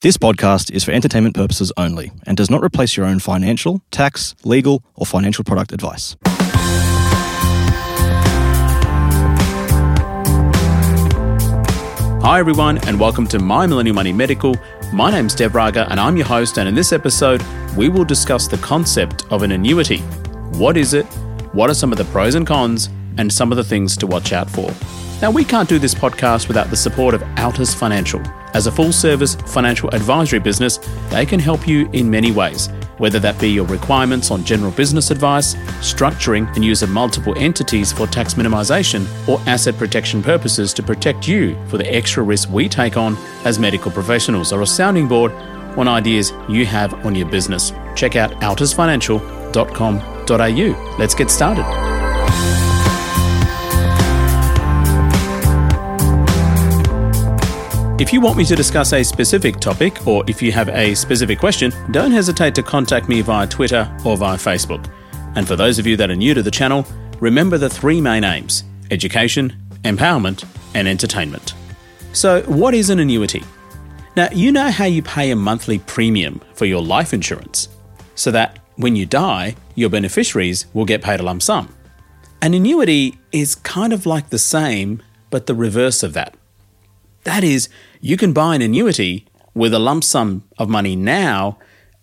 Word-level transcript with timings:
This 0.00 0.16
podcast 0.16 0.70
is 0.70 0.84
for 0.84 0.92
entertainment 0.92 1.34
purposes 1.34 1.72
only 1.76 2.12
and 2.24 2.36
does 2.36 2.48
not 2.48 2.62
replace 2.62 2.96
your 2.96 3.04
own 3.04 3.18
financial, 3.18 3.82
tax, 3.90 4.36
legal, 4.44 4.84
or 4.94 5.04
financial 5.04 5.42
product 5.42 5.72
advice. 5.72 6.16
Hi, 12.22 12.38
everyone, 12.38 12.78
and 12.86 13.00
welcome 13.00 13.26
to 13.26 13.40
My 13.40 13.66
Millennial 13.66 13.96
Money 13.96 14.12
Medical. 14.12 14.54
My 14.92 15.10
name's 15.10 15.34
Dev 15.34 15.56
Raga, 15.56 15.90
and 15.90 15.98
I'm 15.98 16.16
your 16.16 16.26
host. 16.26 16.60
And 16.60 16.68
in 16.68 16.76
this 16.76 16.92
episode, 16.92 17.42
we 17.76 17.88
will 17.88 18.04
discuss 18.04 18.46
the 18.46 18.58
concept 18.58 19.24
of 19.32 19.42
an 19.42 19.50
annuity. 19.50 19.98
What 20.60 20.76
is 20.76 20.94
it? 20.94 21.06
What 21.52 21.70
are 21.70 21.74
some 21.74 21.90
of 21.90 21.98
the 21.98 22.04
pros 22.04 22.36
and 22.36 22.46
cons? 22.46 22.88
And 23.16 23.32
some 23.32 23.50
of 23.50 23.56
the 23.56 23.64
things 23.64 23.96
to 23.96 24.06
watch 24.06 24.32
out 24.32 24.48
for. 24.48 24.72
Now, 25.20 25.32
we 25.32 25.44
can't 25.44 25.68
do 25.68 25.80
this 25.80 25.96
podcast 25.96 26.46
without 26.46 26.70
the 26.70 26.76
support 26.76 27.12
of 27.12 27.22
Altus 27.36 27.74
Financial. 27.74 28.22
As 28.54 28.68
a 28.68 28.72
full 28.72 28.92
service 28.92 29.34
financial 29.34 29.90
advisory 29.90 30.38
business, 30.38 30.78
they 31.10 31.26
can 31.26 31.40
help 31.40 31.66
you 31.66 31.90
in 31.92 32.08
many 32.08 32.30
ways, 32.30 32.68
whether 32.98 33.18
that 33.18 33.40
be 33.40 33.50
your 33.50 33.66
requirements 33.66 34.30
on 34.30 34.44
general 34.44 34.70
business 34.70 35.10
advice, 35.10 35.56
structuring 35.80 36.46
and 36.54 36.64
use 36.64 36.82
of 36.82 36.90
multiple 36.90 37.34
entities 37.36 37.92
for 37.92 38.06
tax 38.06 38.34
minimization, 38.34 39.08
or 39.28 39.40
asset 39.48 39.76
protection 39.76 40.22
purposes 40.22 40.72
to 40.72 40.84
protect 40.84 41.26
you 41.26 41.56
for 41.66 41.78
the 41.78 41.94
extra 41.94 42.22
risk 42.22 42.48
we 42.50 42.68
take 42.68 42.96
on 42.96 43.16
as 43.44 43.58
medical 43.58 43.90
professionals, 43.90 44.52
or 44.52 44.62
a 44.62 44.66
sounding 44.66 45.08
board 45.08 45.32
on 45.76 45.88
ideas 45.88 46.32
you 46.48 46.64
have 46.64 46.94
on 47.04 47.16
your 47.16 47.28
business. 47.28 47.72
Check 47.96 48.14
out 48.14 48.30
altusfinancial.com.au. 48.40 50.96
Let's 50.98 51.14
get 51.14 51.30
started. 51.30 52.57
If 58.00 58.12
you 58.12 58.20
want 58.20 58.36
me 58.36 58.44
to 58.44 58.54
discuss 58.54 58.92
a 58.92 59.02
specific 59.02 59.58
topic 59.58 60.06
or 60.06 60.22
if 60.28 60.40
you 60.40 60.52
have 60.52 60.68
a 60.68 60.94
specific 60.94 61.40
question, 61.40 61.72
don't 61.90 62.12
hesitate 62.12 62.54
to 62.54 62.62
contact 62.62 63.08
me 63.08 63.22
via 63.22 63.44
Twitter 63.44 63.92
or 64.04 64.16
via 64.16 64.36
Facebook. 64.36 64.88
And 65.34 65.48
for 65.48 65.56
those 65.56 65.80
of 65.80 65.86
you 65.86 65.96
that 65.96 66.08
are 66.08 66.14
new 66.14 66.32
to 66.32 66.40
the 66.40 66.50
channel, 66.50 66.86
remember 67.18 67.58
the 67.58 67.68
three 67.68 68.00
main 68.00 68.22
aims 68.22 68.62
education, 68.92 69.52
empowerment, 69.82 70.44
and 70.74 70.86
entertainment. 70.86 71.54
So, 72.12 72.42
what 72.42 72.72
is 72.72 72.88
an 72.88 73.00
annuity? 73.00 73.42
Now, 74.16 74.28
you 74.30 74.52
know 74.52 74.70
how 74.70 74.84
you 74.84 75.02
pay 75.02 75.32
a 75.32 75.36
monthly 75.36 75.80
premium 75.80 76.40
for 76.54 76.66
your 76.66 76.80
life 76.80 77.12
insurance 77.12 77.68
so 78.14 78.30
that 78.30 78.60
when 78.76 78.94
you 78.94 79.06
die, 79.06 79.56
your 79.74 79.90
beneficiaries 79.90 80.66
will 80.72 80.84
get 80.84 81.02
paid 81.02 81.18
a 81.18 81.24
lump 81.24 81.42
sum. 81.42 81.74
An 82.42 82.54
annuity 82.54 83.18
is 83.32 83.56
kind 83.56 83.92
of 83.92 84.06
like 84.06 84.30
the 84.30 84.38
same, 84.38 85.02
but 85.30 85.46
the 85.46 85.54
reverse 85.56 86.04
of 86.04 86.12
that. 86.12 86.37
That 87.28 87.44
is, 87.44 87.68
you 88.00 88.16
can 88.16 88.32
buy 88.32 88.54
an 88.54 88.62
annuity 88.62 89.26
with 89.52 89.74
a 89.74 89.78
lump 89.78 90.02
sum 90.02 90.44
of 90.56 90.70
money 90.70 90.96
now, 90.96 91.58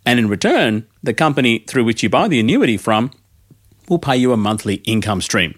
and 0.06 0.20
in 0.20 0.30
return, 0.30 0.86
the 1.02 1.16
company 1.16 1.66
through 1.67 1.84
which 1.84 2.04
you 2.04 2.09
buy 2.09 2.28
the 2.28 2.40
annuity 2.40 2.78
from 2.78 3.09
will 3.89 3.98
pay 3.98 4.16
you 4.16 4.33
a 4.33 4.38
monthly 4.38 4.76
income 4.86 5.22
stream. 5.22 5.58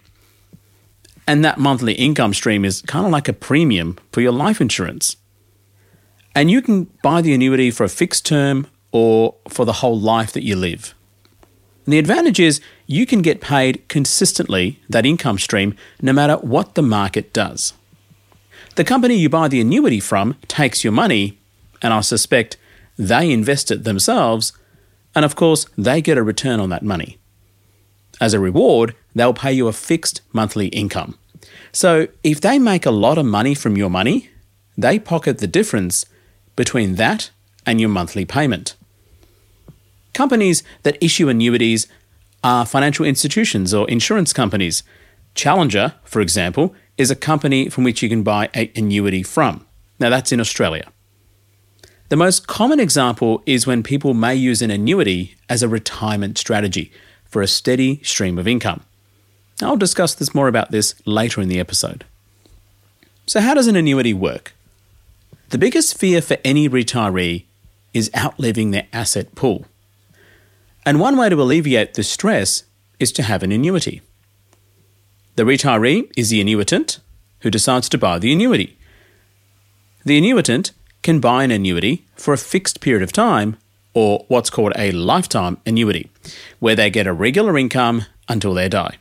And 1.28 1.44
that 1.44 1.58
monthly 1.58 1.96
income 1.96 2.34
stream 2.34 2.64
is 2.64 2.82
kind 2.84 3.06
of 3.06 3.12
like 3.12 3.28
a 3.28 3.34
premium 3.34 3.98
for 4.14 4.22
your 4.22 4.32
life 4.32 4.62
insurance. 4.62 5.18
And 6.34 6.50
you 6.50 6.62
can 6.62 6.86
buy 7.04 7.22
the 7.22 7.34
annuity 7.34 7.70
for 7.70 7.84
a 7.84 7.90
fixed 7.90 8.26
term 8.26 8.68
or 8.94 9.36
for 9.50 9.66
the 9.66 9.80
whole 9.84 10.00
life 10.00 10.32
that 10.32 10.46
you 10.46 10.56
live. 10.56 10.96
And 11.84 11.92
the 11.92 12.00
advantage 12.00 12.40
is 12.40 12.62
you 12.86 13.06
can 13.06 13.22
get 13.22 13.42
paid 13.42 13.86
consistently 13.90 14.80
that 14.88 15.06
income 15.06 15.38
stream 15.38 15.76
no 16.02 16.14
matter 16.14 16.38
what 16.38 16.76
the 16.76 16.82
market 16.82 17.34
does. 17.34 17.74
The 18.78 18.84
company 18.84 19.16
you 19.16 19.28
buy 19.28 19.48
the 19.48 19.60
annuity 19.60 20.00
from 20.00 20.36
takes 20.48 20.84
your 20.84 20.94
money, 20.94 21.40
and 21.82 21.92
I 21.92 22.02
suspect 22.02 22.58
they 22.96 23.32
invest 23.32 23.72
it 23.72 23.86
themselves, 23.86 24.54
and 25.16 25.26
of 25.26 25.36
course, 25.36 25.66
they 25.76 26.00
get 26.00 26.20
a 26.20 26.22
return 26.22 26.60
on 26.60 26.70
that 26.70 26.84
money. 26.84 27.18
As 28.22 28.36
a 28.36 28.40
reward, 28.40 28.96
they'll 29.16 29.34
pay 29.34 29.52
you 29.52 29.68
a 29.68 29.74
fixed 29.74 30.22
monthly 30.32 30.68
income. 30.68 31.18
So 31.72 32.08
if 32.24 32.40
they 32.40 32.60
make 32.60 32.86
a 32.86 32.92
lot 32.92 33.18
of 33.18 33.26
money 33.26 33.56
from 33.56 33.78
your 33.78 33.90
money, 33.90 34.30
they 34.78 35.00
pocket 35.00 35.40
the 35.40 35.48
difference 35.48 36.06
between 36.56 36.96
that 36.96 37.32
and 37.66 37.82
your 37.82 37.90
monthly 37.90 38.26
payment. 38.26 38.76
Companies 40.14 40.62
that 40.84 41.04
issue 41.04 41.30
annuities 41.30 41.88
are 42.44 42.64
financial 42.64 43.08
institutions 43.08 43.74
or 43.74 43.90
insurance 43.90 44.34
companies. 44.34 44.84
Challenger, 45.34 45.96
for 46.04 46.22
example, 46.22 46.76
is 46.98 47.12
a 47.12 47.16
company 47.16 47.70
from 47.70 47.84
which 47.84 48.02
you 48.02 48.10
can 48.10 48.24
buy 48.24 48.50
an 48.54 48.70
annuity 48.76 49.24
from. 49.24 49.66
Now, 50.00 50.10
that's 50.10 50.32
in 50.32 50.40
Australia. 50.40 50.92
The 52.10 52.16
most 52.16 52.48
common 52.48 52.80
example 52.80 53.44
is 53.46 53.68
when 53.68 53.84
people 53.84 54.14
may 54.14 54.34
use 54.34 54.62
an 54.62 54.72
annuity 54.72 55.36
as 55.50 55.62
a 55.62 55.68
retirement 55.68 56.38
strategy 56.38 56.92
for 57.26 57.42
a 57.42 57.48
steady 57.48 58.02
stream 58.04 58.38
of 58.38 58.48
income. 58.48 58.82
I'll 59.62 59.78
discuss 59.78 60.16
this 60.16 60.34
more 60.34 60.48
about 60.48 60.72
this 60.72 60.96
later 61.06 61.42
in 61.42 61.50
the 61.50 61.60
episode. 61.60 62.06
So, 63.26 63.42
how 63.42 63.54
does 63.54 63.68
an 63.68 63.76
annuity 63.76 64.14
work? 64.14 64.54
The 65.50 65.58
biggest 65.58 65.98
fear 65.98 66.22
for 66.22 66.38
any 66.46 66.70
retiree 66.70 67.44
is 67.94 68.12
outliving 68.16 68.72
their 68.72 68.88
asset 68.94 69.36
pool. 69.36 69.66
And 70.86 71.00
one 71.00 71.18
way 71.18 71.28
to 71.28 71.42
alleviate 71.42 71.96
this 71.96 72.10
stress 72.10 72.64
is 73.00 73.12
to 73.14 73.24
have 73.24 73.44
an 73.44 73.52
annuity. 73.52 74.02
The 75.38 75.44
retiree 75.44 76.12
is 76.18 76.30
the 76.30 76.44
annuitant 76.44 76.98
who 77.42 77.52
decides 77.52 77.88
to 77.90 77.98
buy 78.00 78.18
the 78.18 78.34
annuity. 78.34 78.76
The 80.04 80.20
annuitant 80.20 80.72
can 81.04 81.20
buy 81.20 81.44
an 81.44 81.52
annuity 81.52 82.08
for 82.16 82.34
a 82.34 82.40
fixed 82.40 82.82
period 82.82 83.04
of 83.04 83.12
time, 83.12 83.56
or 83.94 84.26
what's 84.30 84.50
called 84.50 84.74
a 84.76 84.92
lifetime 84.92 85.58
annuity, 85.64 86.10
where 86.58 86.76
they 86.76 86.90
get 86.90 87.06
a 87.06 87.14
regular 87.14 87.56
income 87.56 88.06
until 88.28 88.56
they 88.56 88.68
die. 88.68 88.98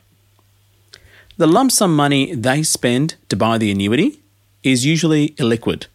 The 1.37 1.47
lump 1.47 1.71
sum 1.71 1.95
money 1.95 2.35
they 2.35 2.61
spend 2.61 3.15
to 3.29 3.35
buy 3.35 3.57
the 3.57 3.71
annuity 3.71 4.21
is 4.61 4.85
usually 4.85 5.29
illiquid 5.39 5.87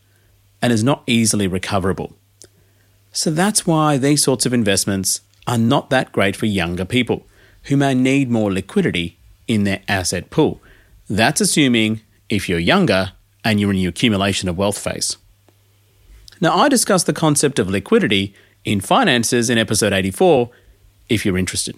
and 0.60 0.72
is 0.72 0.82
not 0.82 1.04
easily 1.06 1.46
recoverable. 1.46 2.16
So 3.12 3.30
that's 3.30 3.64
why 3.64 3.96
these 3.96 4.24
sorts 4.24 4.44
of 4.44 4.52
investments 4.52 5.20
are 5.46 5.58
not 5.58 5.88
that 5.90 6.10
great 6.10 6.34
for 6.34 6.46
younger 6.46 6.84
people 6.84 7.26
who 7.64 7.76
may 7.76 7.94
need 7.94 8.28
more 8.28 8.52
liquidity 8.52 9.18
in 9.48 9.64
their 9.64 9.82
asset 9.88 10.30
pool. 10.30 10.60
That's 11.08 11.40
assuming 11.40 12.00
if 12.28 12.48
you're 12.48 12.58
younger 12.58 13.12
and 13.44 13.60
you're 13.60 13.70
in 13.70 13.78
your 13.78 13.90
accumulation 13.90 14.48
of 14.48 14.56
wealth 14.56 14.78
phase. 14.78 15.16
Now, 16.40 16.56
I 16.56 16.68
discussed 16.68 17.06
the 17.06 17.12
concept 17.12 17.58
of 17.58 17.70
liquidity 17.70 18.34
in 18.64 18.80
finances 18.80 19.50
in 19.50 19.58
episode 19.58 19.92
84 19.92 20.50
if 21.08 21.24
you're 21.24 21.38
interested. 21.38 21.76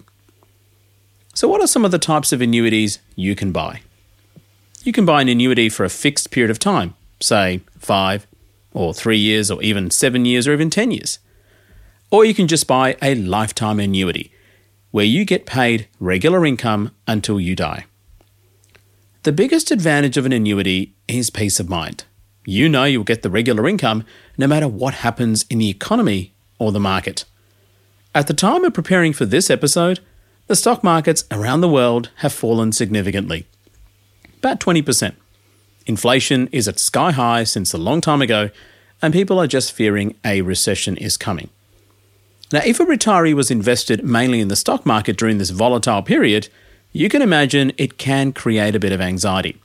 So, 1.33 1.47
what 1.47 1.61
are 1.61 1.67
some 1.67 1.85
of 1.85 1.91
the 1.91 1.99
types 1.99 2.31
of 2.31 2.41
annuities 2.41 2.99
you 3.15 3.35
can 3.35 3.51
buy? 3.51 3.81
You 4.83 4.93
can 4.93 5.05
buy 5.05 5.21
an 5.21 5.29
annuity 5.29 5.67
for 5.69 5.83
a 5.83 5.89
fixed 5.89 6.31
period 6.31 6.51
of 6.51 6.59
time, 6.59 6.93
say 7.19 7.61
five 7.77 8.27
or 8.71 8.93
three 8.93 9.17
years, 9.17 9.49
or 9.49 9.61
even 9.61 9.89
seven 9.89 10.25
years, 10.25 10.47
or 10.47 10.53
even 10.53 10.69
10 10.69 10.91
years. 10.91 11.19
Or 12.11 12.23
you 12.23 12.33
can 12.33 12.47
just 12.47 12.67
buy 12.67 12.95
a 13.01 13.15
lifetime 13.15 13.79
annuity, 13.79 14.31
where 14.95 15.03
you 15.03 15.25
get 15.25 15.45
paid 15.45 15.89
regular 15.99 16.45
income 16.45 16.89
until 17.05 17.37
you 17.37 17.53
die. 17.53 17.85
The 19.23 19.33
biggest 19.33 19.69
advantage 19.69 20.15
of 20.15 20.25
an 20.25 20.31
annuity 20.31 20.95
is 21.05 21.29
peace 21.29 21.59
of 21.59 21.67
mind. 21.67 22.05
You 22.45 22.69
know 22.69 22.85
you'll 22.85 23.03
get 23.03 23.21
the 23.21 23.29
regular 23.29 23.67
income 23.67 24.05
no 24.37 24.47
matter 24.47 24.69
what 24.69 24.93
happens 24.93 25.45
in 25.49 25.57
the 25.57 25.69
economy 25.69 26.33
or 26.59 26.71
the 26.71 26.79
market. 26.79 27.25
At 28.13 28.27
the 28.27 28.33
time 28.33 28.63
of 28.63 28.73
preparing 28.73 29.11
for 29.11 29.25
this 29.25 29.49
episode, 29.49 29.99
the 30.47 30.55
stock 30.55 30.81
markets 30.81 31.25
around 31.29 31.59
the 31.59 31.67
world 31.67 32.09
have 32.19 32.31
fallen 32.31 32.71
significantly. 32.71 33.45
About 34.37 34.61
20%. 34.61 35.13
Inflation 35.85 36.47
is 36.53 36.69
at 36.69 36.79
sky 36.79 37.11
high 37.11 37.43
since 37.43 37.73
a 37.73 37.77
long 37.77 37.99
time 37.99 38.21
ago, 38.21 38.49
and 39.01 39.13
people 39.13 39.39
are 39.39 39.45
just 39.45 39.73
fearing 39.73 40.15
a 40.23 40.39
recession 40.39 40.95
is 40.95 41.17
coming. 41.17 41.49
Now, 42.51 42.61
if 42.63 42.79
a 42.79 42.85
retiree 42.85 43.33
was 43.33 43.49
invested 43.49 44.03
mainly 44.03 44.39
in 44.39 44.49
the 44.49 44.55
stock 44.55 44.85
market 44.85 45.17
during 45.17 45.39
this 45.39 45.49
volatile 45.49 46.03
period, 46.03 46.47
you 46.91 47.09
can 47.09 47.21
imagine 47.21 47.73
it 47.77 47.97
can 47.97 48.31
create 48.31 48.75
a 48.75 48.79
bit 48.79 48.91
of 48.91 49.01
anxiety. 49.01 49.57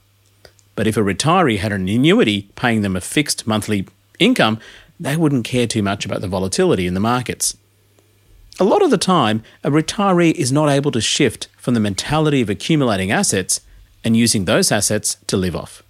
But 0.75 0.87
if 0.87 0.97
a 0.97 1.01
retiree 1.01 1.59
had 1.59 1.71
an 1.71 1.87
annuity 1.87 2.49
paying 2.55 2.81
them 2.81 2.95
a 2.95 3.01
fixed 3.01 3.45
monthly 3.45 3.87
income, 4.19 4.59
they 4.99 5.15
wouldn't 5.15 5.45
care 5.45 5.67
too 5.67 5.83
much 5.83 6.05
about 6.05 6.21
the 6.21 6.27
volatility 6.27 6.87
in 6.87 6.93
the 6.93 6.99
markets. 6.99 7.55
A 8.59 8.63
lot 8.63 8.81
of 8.81 8.91
the 8.91 8.97
time, 8.97 9.43
a 9.63 9.71
retiree 9.71 10.33
is 10.33 10.51
not 10.51 10.69
able 10.69 10.91
to 10.91 11.01
shift 11.01 11.47
from 11.57 11.73
the 11.73 11.79
mentality 11.79 12.41
of 12.41 12.49
accumulating 12.49 13.11
assets 13.11 13.61
and 14.03 14.17
using 14.17 14.45
those 14.45 14.71
assets 14.71 15.17
to 15.27 15.37
live 15.37 15.55
off. 15.55 15.83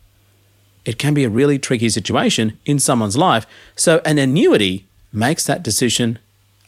It 0.85 0.97
can 0.97 1.13
be 1.13 1.23
a 1.23 1.29
really 1.29 1.59
tricky 1.59 1.89
situation 1.89 2.57
in 2.65 2.79
someone's 2.79 3.17
life, 3.17 3.45
so 3.75 4.01
an 4.05 4.17
annuity 4.17 4.85
makes 5.13 5.45
that 5.45 5.63
decision 5.63 6.19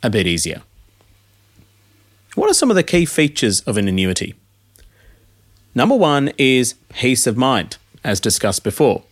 a 0.03 0.09
bit 0.09 0.27
easier. 0.27 0.61
What 2.35 2.50
are 2.50 2.53
some 2.53 2.69
of 2.69 2.75
the 2.75 2.83
key 2.83 3.05
features 3.05 3.61
of 3.61 3.77
an 3.77 3.88
annuity? 3.88 4.35
Number 5.73 5.95
one 5.95 6.31
is 6.38 6.75
peace 6.89 7.25
of 7.25 7.38
mind, 7.38 7.77
as 8.03 8.19
discussed 8.19 8.63
before. 8.63 9.03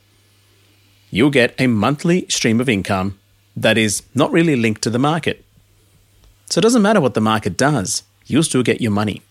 You'll 1.09 1.31
get 1.31 1.55
a 1.59 1.67
monthly 1.67 2.25
stream 2.29 2.61
of 2.61 2.69
income 2.69 3.17
that 3.55 3.77
is 3.77 4.03
not 4.13 4.31
really 4.31 4.55
linked 4.55 4.81
to 4.83 4.89
the 4.89 4.99
market. 4.99 5.43
So 6.45 6.59
it 6.59 6.63
doesn't 6.63 6.81
matter 6.81 7.01
what 7.01 7.13
the 7.13 7.21
market 7.21 7.57
does, 7.57 8.03
you'll 8.25 8.43
still 8.43 8.63
get 8.63 8.81
your 8.81 8.91
money. 8.91 9.21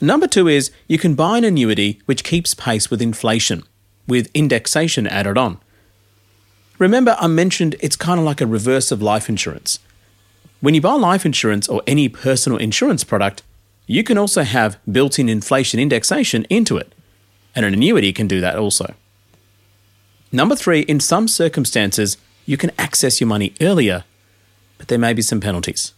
Number 0.00 0.26
two 0.26 0.46
is 0.46 0.70
you 0.88 0.98
can 0.98 1.14
buy 1.14 1.38
an 1.38 1.44
annuity 1.44 2.00
which 2.06 2.24
keeps 2.24 2.54
pace 2.54 2.90
with 2.90 3.00
inflation, 3.00 3.62
with 4.06 4.30
indexation 4.34 5.06
added 5.06 5.38
on. 5.38 5.58
Remember, 6.78 7.16
I 7.18 7.26
mentioned 7.28 7.76
it's 7.80 7.96
kind 7.96 8.20
of 8.20 8.26
like 8.26 8.42
a 8.42 8.46
reverse 8.46 8.92
of 8.92 9.00
life 9.00 9.28
insurance. 9.28 9.78
When 10.60 10.74
you 10.74 10.80
buy 10.80 10.94
life 10.94 11.26
insurance 11.26 11.68
or 11.68 11.82
any 11.86 12.08
personal 12.08 12.58
insurance 12.58 13.04
product, 13.04 13.42
you 13.86 14.02
can 14.02 14.18
also 14.18 14.42
have 14.42 14.78
built 14.90 15.18
in 15.18 15.28
inflation 15.28 15.78
indexation 15.78 16.44
into 16.50 16.76
it, 16.76 16.92
and 17.54 17.64
an 17.64 17.74
annuity 17.74 18.12
can 18.12 18.26
do 18.26 18.40
that 18.40 18.56
also. 18.56 18.94
Number 20.32 20.56
three, 20.56 20.80
in 20.80 20.98
some 20.98 21.28
circumstances, 21.28 22.16
you 22.46 22.56
can 22.56 22.72
access 22.78 23.20
your 23.20 23.28
money 23.28 23.54
earlier, 23.60 24.04
but 24.78 24.88
there 24.88 24.98
may 24.98 25.12
be 25.12 25.22
some 25.22 25.40
penalties. 25.40 25.92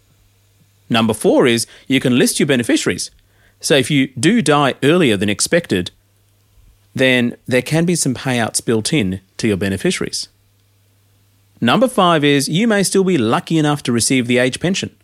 Number 0.90 1.14
four 1.14 1.46
is 1.46 1.66
you 1.86 2.00
can 2.00 2.18
list 2.18 2.40
your 2.40 2.46
beneficiaries. 2.46 3.10
So 3.60 3.76
if 3.76 3.90
you 3.90 4.08
do 4.08 4.42
die 4.42 4.74
earlier 4.82 5.16
than 5.16 5.28
expected, 5.28 5.90
then 6.94 7.36
there 7.46 7.62
can 7.62 7.84
be 7.84 7.94
some 7.94 8.14
payouts 8.14 8.64
built 8.64 8.92
in 8.92 9.20
to 9.36 9.48
your 9.48 9.56
beneficiaries. 9.56 10.28
Number 11.60 11.88
five 11.88 12.22
is 12.24 12.48
you 12.48 12.68
may 12.68 12.82
still 12.82 13.04
be 13.04 13.18
lucky 13.18 13.58
enough 13.58 13.82
to 13.84 13.92
receive 13.92 14.26
the 14.26 14.38
age 14.38 14.60
pension. 14.60 14.96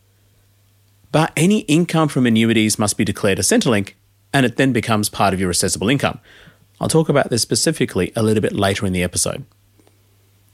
But 1.10 1.32
any 1.36 1.60
income 1.60 2.08
from 2.08 2.26
annuities 2.26 2.78
must 2.78 2.96
be 2.96 3.04
declared 3.04 3.38
as 3.38 3.48
Centrelink, 3.48 3.94
and 4.32 4.44
it 4.44 4.56
then 4.56 4.72
becomes 4.72 5.08
part 5.08 5.34
of 5.34 5.40
your 5.40 5.50
assessable 5.50 5.88
income. 5.88 6.20
I'll 6.80 6.88
talk 6.88 7.08
about 7.08 7.30
this 7.30 7.42
specifically 7.42 8.12
a 8.16 8.22
little 8.22 8.40
bit 8.40 8.52
later 8.52 8.84
in 8.86 8.92
the 8.92 9.02
episode. 9.02 9.44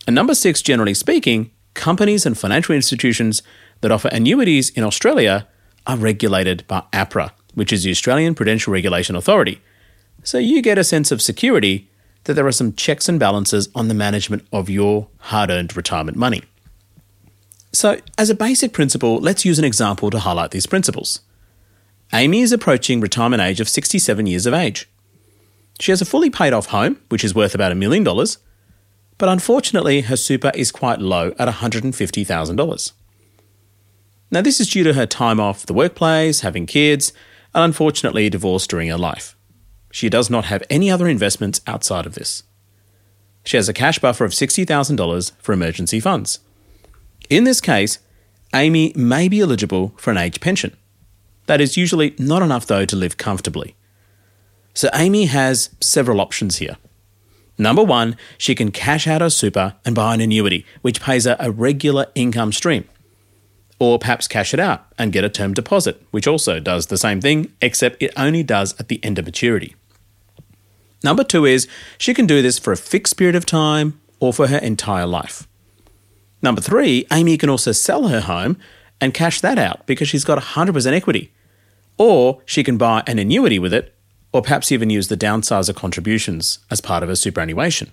And 0.07 0.15
number 0.15 0.35
six, 0.35 0.63
generally 0.63 0.95
speaking, 0.95 1.51
companies 1.75 2.27
and 2.27 2.37
financial 2.37 2.75
institutions 2.75 3.43
that 3.81 3.91
offer 3.91 4.09
annuities 4.09 4.71
in 4.71 4.85
Australia 4.85 5.47
are 5.87 5.97
regulated 5.97 6.67
by 6.67 6.83
APRA, 6.93 7.31
which 7.55 7.73
is 7.73 7.85
the 7.85 7.91
Australian 7.91 8.35
Prudential 8.35 8.73
Regulation 8.73 9.17
Authority. 9.17 9.61
So 10.23 10.39
you 10.39 10.61
get 10.63 10.79
a 10.79 10.85
sense 10.85 11.11
of 11.11 11.23
security 11.23 11.90
that 12.25 12.35
there 12.35 12.47
are 12.47 12.53
some 12.53 12.75
checks 12.75 13.09
and 13.09 13.19
balances 13.19 13.69
on 13.75 13.89
the 13.89 13.95
management 13.95 14.47
of 14.53 14.69
your 14.69 15.09
hard 15.19 15.51
earned 15.51 15.77
retirement 15.77 16.17
money. 16.17 16.43
So, 17.73 17.99
as 18.19 18.31
a 18.31 18.35
basic 18.35 18.73
principle, 18.73 19.19
let's 19.19 19.45
use 19.45 19.59
an 19.59 19.65
example 19.65 20.11
to 20.11 20.19
highlight 20.19 20.51
these 20.51 20.67
principles. 20.67 21.21
Amy 22.13 22.41
is 22.41 22.53
approaching 22.53 23.01
retirement 23.01 23.41
age 23.41 23.61
of 23.61 23.69
67 23.69 24.27
years 24.27 24.47
of 24.47 24.55
age. 24.55 24.89
She 25.79 25.93
has 25.93 26.03
a 26.03 26.05
fully 26.05 26.31
paid 26.31 26.53
off 26.53 26.67
home, 26.67 27.01
which 27.09 27.25
is 27.25 27.35
worth 27.35 27.55
about 27.55 27.73
a 27.73 27.77
million 27.77 28.03
dollars, 28.03 28.39
but 29.19 29.29
unfortunately, 29.29 30.03
her 30.03 30.17
super 30.17 30.51
is 30.55 30.73
quite 30.73 30.99
low 30.99 31.35
at 31.39 31.47
$150,000. 31.47 32.93
Now, 34.33 34.41
this 34.41 34.61
is 34.61 34.69
due 34.71 34.85
to 34.85 34.95
her 34.95 35.07
time 35.07 35.39
off 35.39 35.67
the 35.67 35.75
workplace, 35.75 36.41
having 36.41 36.67
kids, 36.67 37.13
and 37.55 37.65
unfortunately, 37.65 38.29
divorce 38.31 38.67
during 38.67 38.89
her 38.89 38.99
life. 38.99 39.37
She 39.91 40.09
does 40.09 40.31
not 40.31 40.47
have 40.47 40.63
any 40.71 40.91
other 40.91 41.09
investments 41.09 41.61
outside 41.67 42.07
of 42.07 42.15
this. 42.15 42.45
She 43.45 43.57
has 43.57 43.69
a 43.69 43.73
cash 43.73 43.99
buffer 43.99 44.25
of 44.25 44.33
$60,000 44.33 45.33
for 45.39 45.53
emergency 45.53 46.01
funds. 46.01 46.41
In 47.29 47.45
this 47.45 47.61
case, 47.61 47.99
Amy 48.55 48.93
may 48.97 49.29
be 49.29 49.41
eligible 49.41 49.95
for 49.97 50.11
an 50.11 50.19
age 50.19 50.41
pension. 50.41 50.77
That 51.47 51.61
is 51.61 51.77
usually 51.77 52.15
not 52.19 52.43
enough, 52.43 52.67
though, 52.67 52.85
to 52.85 52.97
live 52.97 53.17
comfortably. 53.17 53.75
So 54.75 54.89
Amy 54.95 55.27
has 55.27 55.71
several 55.81 56.21
options 56.21 56.57
here. 56.57 56.77
Number 57.59 57.83
one, 57.83 58.17
she 58.39 58.55
can 58.55 58.71
cash 58.71 59.07
out 59.07 59.21
her 59.21 59.31
super 59.31 59.75
and 59.85 59.95
buy 59.95 60.15
an 60.15 60.21
annuity, 60.21 60.65
which 60.83 61.03
pays 61.03 61.25
her 61.25 61.37
a 61.39 61.51
regular 61.51 62.07
income 62.15 62.53
stream. 62.53 62.85
Or 63.79 63.99
perhaps 63.99 64.29
cash 64.29 64.55
it 64.55 64.61
out 64.61 64.87
and 64.99 65.13
get 65.13 65.25
a 65.25 65.29
term 65.29 65.55
deposit, 65.55 66.03
which 66.11 66.27
also 66.27 66.61
does 66.61 66.87
the 66.87 66.99
same 66.99 67.21
thing, 67.21 67.53
except 67.61 68.03
it 68.03 68.13
only 68.17 68.43
does 68.43 68.79
at 68.79 68.89
the 68.89 69.03
end 69.05 69.19
of 69.19 69.27
maturity. 69.27 69.75
Number 71.03 71.25
two 71.25 71.45
is 71.45 71.67
she 71.99 72.15
can 72.15 72.27
do 72.27 72.43
this 72.43 72.59
for 72.59 72.73
a 72.73 72.77
fixed 72.77 73.17
period 73.17 73.37
of 73.37 73.47
time 73.47 74.01
or 74.19 74.33
for 74.33 74.49
her 74.49 74.59
entire 74.59 75.07
life. 75.07 75.49
Number 76.43 76.61
three, 76.61 77.07
Amy 77.13 77.37
can 77.37 77.51
also 77.51 77.73
sell 77.73 78.09
her 78.09 78.21
home 78.21 78.59
and 79.01 79.15
cash 79.15 79.41
that 79.41 79.59
out 79.59 79.87
because 79.87 80.09
she's 80.09 80.25
got 80.25 80.43
100% 80.43 80.93
equity. 80.93 81.33
Or 81.97 82.41
she 82.47 82.63
can 82.63 82.79
buy 82.79 83.03
an 83.07 83.19
annuity 83.19 83.59
with 83.59 83.75
it, 83.75 83.95
or 84.33 84.43
perhaps 84.43 84.73
even 84.73 84.91
use 84.91 85.09
the 85.09 85.17
downsizer 85.17 85.75
contributions 85.75 86.61
as 86.71 86.81
part 86.81 87.03
of 87.03 87.09
her 87.09 87.17
superannuation. 87.17 87.93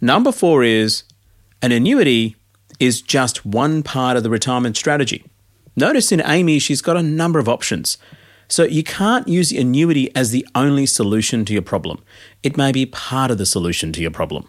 Number 0.00 0.32
four 0.32 0.62
is 0.62 1.04
an 1.62 1.72
annuity 1.72 2.36
is 2.78 3.02
just 3.02 3.44
one 3.44 3.82
part 3.82 4.16
of 4.16 4.22
the 4.22 4.30
retirement 4.30 4.76
strategy. 4.76 5.24
Notice 5.76 6.12
in 6.12 6.22
Amy, 6.24 6.58
she's 6.58 6.80
got 6.80 6.96
a 6.96 7.02
number 7.02 7.38
of 7.38 7.48
options. 7.48 7.98
So 8.50 8.64
you 8.64 8.82
can't 8.82 9.28
use 9.28 9.50
the 9.50 9.58
annuity 9.58 10.14
as 10.14 10.32
the 10.32 10.46
only 10.56 10.84
solution 10.84 11.44
to 11.44 11.52
your 11.52 11.62
problem. 11.62 12.02
It 12.42 12.56
may 12.56 12.72
be 12.72 12.84
part 12.84 13.30
of 13.30 13.38
the 13.38 13.46
solution 13.46 13.92
to 13.92 14.02
your 14.02 14.10
problem. 14.10 14.48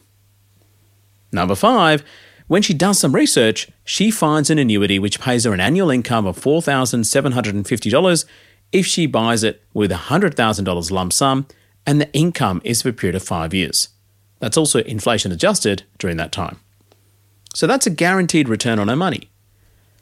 Number 1.31 1.53
five, 1.53 2.03
when 2.47 2.63
she 2.63 2.73
does 2.73 2.99
some 2.99 3.15
research, 3.15 3.69
she 3.85 4.09
finds 4.09 4.49
an 4.49 4.57
annuity 4.57 4.97
which 4.99 5.21
pays 5.21 5.45
her 5.45 5.53
an 5.53 5.59
annual 5.59 5.91
income 5.91 6.25
of 6.25 6.37
$4,750 6.37 8.25
if 8.71 8.85
she 8.85 9.05
buys 9.05 9.43
it 9.43 9.63
with 9.73 9.91
a 9.91 9.95
$100,000 9.95 10.91
lump 10.91 11.13
sum 11.13 11.45
and 11.85 12.01
the 12.01 12.11
income 12.11 12.59
is 12.63 12.81
for 12.81 12.89
a 12.89 12.93
period 12.93 13.15
of 13.15 13.23
five 13.23 13.53
years. 13.53 13.89
That's 14.39 14.57
also 14.57 14.79
inflation 14.79 15.31
adjusted 15.31 15.83
during 15.99 16.17
that 16.17 16.31
time. 16.31 16.59
So 17.53 17.67
that's 17.67 17.85
a 17.85 17.91
guaranteed 17.91 18.49
return 18.49 18.79
on 18.79 18.87
her 18.87 18.95
money. 18.95 19.30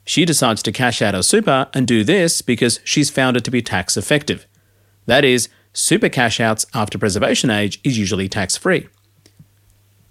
She 0.10 0.26
decides 0.26 0.64
to 0.64 0.72
cash 0.72 1.04
out 1.04 1.14
her 1.14 1.22
super 1.22 1.68
and 1.72 1.86
do 1.86 2.04
this 2.04 2.42
because 2.42 2.80
she's 2.84 3.12
found 3.12 3.38
it 3.38 3.44
to 3.44 3.52
be 3.52 3.62
tax 3.62 3.96
effective. 3.96 4.48
That 5.06 5.24
is, 5.24 5.50
super 5.72 6.10
cash 6.10 6.40
outs 6.40 6.66
after 6.74 6.98
preservation 6.98 7.52
age 7.52 7.80
is 7.84 8.00
usually 8.00 8.28
tax 8.28 8.58
free. 8.58 8.88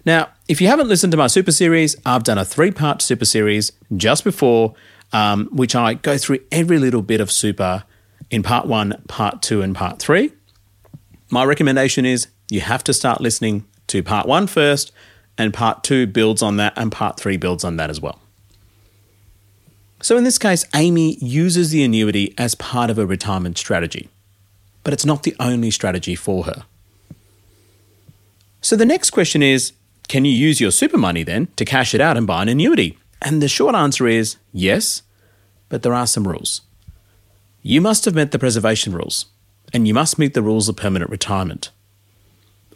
Now, 0.05 0.29
if 0.47 0.61
you 0.61 0.69
haven't 0.69 0.87
listened 0.87 1.11
to 1.11 1.17
my 1.17 1.27
super 1.27 1.51
series, 1.51 1.97
I've 2.05 2.23
done 2.23 2.37
a 2.37 2.45
three 2.45 2.71
part 2.71 3.01
super 3.01 3.25
series 3.25 3.73
just 3.97 4.23
before, 4.23 4.73
um, 5.11 5.49
which 5.51 5.75
I 5.75 5.95
go 5.95 6.17
through 6.17 6.39
every 6.49 6.79
little 6.79 7.01
bit 7.01 7.19
of 7.19 7.29
super 7.29 7.83
in 8.31 8.41
part 8.41 8.67
one, 8.67 9.03
part 9.09 9.41
two, 9.41 9.61
and 9.61 9.75
part 9.75 9.99
three. 9.99 10.31
My 11.29 11.43
recommendation 11.43 12.05
is 12.05 12.29
you 12.49 12.61
have 12.61 12.85
to 12.85 12.93
start 12.93 13.19
listening 13.19 13.65
to 13.87 14.01
part 14.01 14.29
one 14.29 14.47
first, 14.47 14.93
and 15.37 15.53
part 15.53 15.83
two 15.83 16.07
builds 16.07 16.41
on 16.41 16.55
that, 16.55 16.71
and 16.77 16.89
part 16.89 17.19
three 17.19 17.35
builds 17.35 17.65
on 17.65 17.75
that 17.75 17.89
as 17.89 17.99
well. 17.99 18.21
So 20.01 20.17
in 20.17 20.23
this 20.23 20.37
case, 20.37 20.65
Amy 20.73 21.15
uses 21.15 21.71
the 21.71 21.83
annuity 21.83 22.33
as 22.37 22.55
part 22.55 22.89
of 22.89 22.97
a 22.97 23.05
retirement 23.05 23.57
strategy, 23.57 24.09
but 24.83 24.93
it's 24.93 25.05
not 25.05 25.23
the 25.23 25.35
only 25.39 25.71
strategy 25.71 26.15
for 26.15 26.45
her. 26.45 26.63
So 28.61 28.75
the 28.75 28.85
next 28.85 29.09
question 29.09 29.43
is 29.43 29.73
can 30.07 30.25
you 30.25 30.31
use 30.31 30.59
your 30.59 30.71
super 30.71 30.97
money 30.97 31.23
then 31.23 31.47
to 31.55 31.65
cash 31.65 31.93
it 31.93 32.01
out 32.01 32.17
and 32.17 32.25
buy 32.25 32.41
an 32.41 32.49
annuity? 32.49 32.97
And 33.21 33.41
the 33.41 33.47
short 33.47 33.75
answer 33.75 34.07
is 34.07 34.37
yes, 34.51 35.03
but 35.67 35.83
there 35.83 35.93
are 35.93 36.07
some 36.07 36.27
rules. 36.27 36.61
You 37.61 37.81
must 37.81 38.05
have 38.05 38.15
met 38.15 38.31
the 38.31 38.39
preservation 38.39 38.93
rules, 38.93 39.25
and 39.73 39.87
you 39.87 39.93
must 39.93 40.17
meet 40.17 40.33
the 40.33 40.41
rules 40.41 40.69
of 40.69 40.77
permanent 40.77 41.11
retirement. 41.11 41.69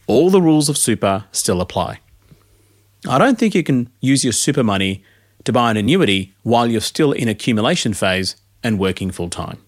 All 0.05 0.29
the 0.29 0.41
rules 0.41 0.67
of 0.67 0.77
super 0.77 1.25
still 1.31 1.61
apply. 1.61 1.99
I 3.07 3.17
don't 3.17 3.39
think 3.39 3.55
you 3.55 3.63
can 3.63 3.89
use 3.99 4.23
your 4.23 4.33
super 4.33 4.63
money 4.63 5.03
to 5.45 5.53
buy 5.53 5.71
an 5.71 5.77
annuity 5.77 6.33
while 6.43 6.69
you're 6.69 6.81
still 6.81 7.11
in 7.11 7.27
accumulation 7.27 7.93
phase 7.93 8.35
and 8.63 8.79
working 8.79 9.11
full 9.11 9.29
time. 9.29 9.59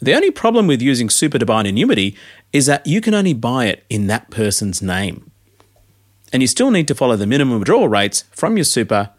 The 0.00 0.14
only 0.14 0.30
problem 0.30 0.66
with 0.66 0.82
using 0.82 1.10
super 1.10 1.38
to 1.38 1.46
buy 1.46 1.60
an 1.60 1.66
annuity 1.66 2.16
is 2.52 2.66
that 2.66 2.86
you 2.86 3.00
can 3.00 3.14
only 3.14 3.34
buy 3.34 3.66
it 3.66 3.84
in 3.88 4.08
that 4.08 4.30
person's 4.30 4.82
name. 4.82 5.30
And 6.32 6.42
you 6.42 6.48
still 6.48 6.70
need 6.70 6.88
to 6.88 6.94
follow 6.94 7.16
the 7.16 7.26
minimum 7.26 7.58
withdrawal 7.58 7.88
rates 7.88 8.24
from 8.30 8.56
your 8.56 8.64
super 8.64 9.10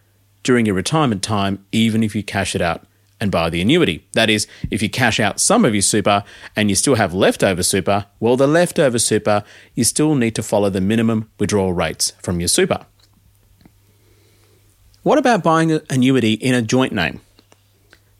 during 0.44 0.66
your 0.66 0.76
retirement 0.76 1.24
time, 1.24 1.66
even 1.72 2.04
if 2.04 2.16
you 2.16 2.24
cash 2.24 2.54
it 2.54 2.62
out 2.62 2.86
and 3.22 3.32
buy 3.32 3.50
the 3.50 3.62
annuity. 3.62 4.06
That 4.14 4.30
is, 4.30 4.48
if 4.70 4.82
you 4.82 4.90
cash 4.90 5.20
out 5.20 5.40
some 5.40 5.64
of 5.64 5.74
your 5.74 5.82
super 5.82 6.26
and 6.56 6.70
you 6.70 6.76
still 6.76 6.96
have 6.96 7.14
leftover 7.14 7.64
super, 7.64 8.08
well, 8.20 8.36
the 8.36 8.48
leftover 8.48 9.00
super, 9.00 9.44
you 9.76 9.86
still 9.86 10.16
need 10.16 10.36
to 10.36 10.44
follow 10.44 10.70
the 10.70 10.82
minimum 10.82 11.30
withdrawal 11.40 11.72
rates 11.72 12.12
from 12.22 12.42
your 12.42 12.50
super. 12.50 12.86
What 15.04 15.18
about 15.18 15.44
buying 15.44 15.70
an 15.70 15.82
annuity 15.90 16.36
in 16.36 16.56
a 16.56 16.62
joint 16.62 16.94
name? 16.94 17.20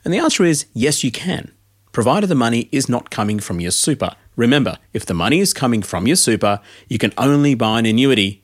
And 0.04 0.14
the 0.14 0.18
answer 0.18 0.44
is 0.44 0.66
yes, 0.74 1.02
you 1.02 1.12
can, 1.12 1.54
provided 1.94 2.28
the 2.28 2.36
money 2.36 2.68
is 2.74 2.90
not 2.90 3.10
coming 3.10 3.40
from 3.40 3.62
your 3.62 3.72
super. 3.72 4.12
Remember, 4.36 4.78
if 4.92 5.06
the 5.06 5.14
money 5.14 5.40
is 5.40 5.54
coming 5.54 5.82
from 5.82 6.08
your 6.08 6.18
super, 6.18 6.60
you 6.90 6.98
can 6.98 7.14
only 7.18 7.56
buy 7.56 7.80
an 7.80 7.86
annuity 7.86 8.44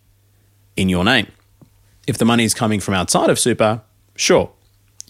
in 0.78 0.88
your 0.88 1.04
name. 1.04 1.28
If 2.08 2.18
the 2.18 2.24
money 2.24 2.46
is 2.46 2.54
coming 2.54 2.80
from 2.80 2.94
outside 2.94 3.30
of 3.30 3.38
super, 3.38 3.82
sure, 4.16 4.52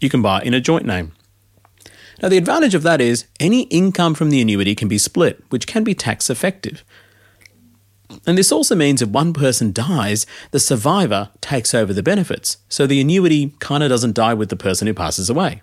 you 0.01 0.09
can 0.09 0.23
buy 0.23 0.41
in 0.41 0.55
a 0.55 0.59
joint 0.59 0.87
name. 0.87 1.11
Now, 2.23 2.29
the 2.29 2.37
advantage 2.37 2.73
of 2.73 2.81
that 2.81 2.99
is 2.99 3.27
any 3.39 3.63
income 3.63 4.15
from 4.15 4.31
the 4.31 4.41
annuity 4.41 4.73
can 4.73 4.87
be 4.87 4.97
split, 4.97 5.43
which 5.49 5.67
can 5.67 5.83
be 5.83 5.93
tax 5.93 6.31
effective. 6.31 6.83
And 8.25 8.37
this 8.37 8.51
also 8.51 8.75
means 8.75 9.01
if 9.01 9.09
one 9.09 9.33
person 9.33 9.71
dies, 9.71 10.25
the 10.51 10.59
survivor 10.59 11.29
takes 11.41 11.73
over 11.73 11.93
the 11.93 12.03
benefits, 12.03 12.57
so 12.67 12.87
the 12.87 12.99
annuity 12.99 13.53
kind 13.59 13.83
of 13.83 13.89
doesn't 13.89 14.15
die 14.15 14.33
with 14.33 14.49
the 14.49 14.55
person 14.55 14.87
who 14.87 14.93
passes 14.93 15.29
away. 15.29 15.61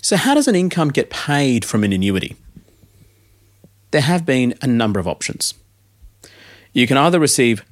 So, 0.00 0.16
how 0.16 0.34
does 0.34 0.48
an 0.48 0.54
income 0.54 0.90
get 0.90 1.10
paid 1.10 1.64
from 1.64 1.84
an 1.84 1.92
annuity? 1.92 2.36
There 3.90 4.00
have 4.02 4.26
been 4.26 4.54
a 4.60 4.66
number 4.66 5.00
of 5.00 5.08
options. 5.08 5.54
You 6.72 6.86
can 6.86 6.96
either 6.96 7.18
receive 7.18 7.64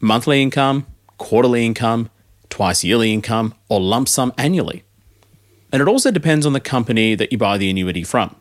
monthly 0.00 0.42
income, 0.42 0.86
quarterly 1.18 1.64
income, 1.64 2.10
twice 2.50 2.84
yearly 2.84 3.12
income, 3.12 3.54
or 3.68 3.80
lump 3.80 4.08
sum 4.08 4.32
annually. 4.36 4.84
And 5.72 5.80
it 5.80 5.88
also 5.88 6.10
depends 6.10 6.44
on 6.44 6.52
the 6.52 6.60
company 6.60 7.14
that 7.14 7.32
you 7.32 7.38
buy 7.38 7.58
the 7.58 7.70
annuity 7.70 8.04
from 8.04 8.36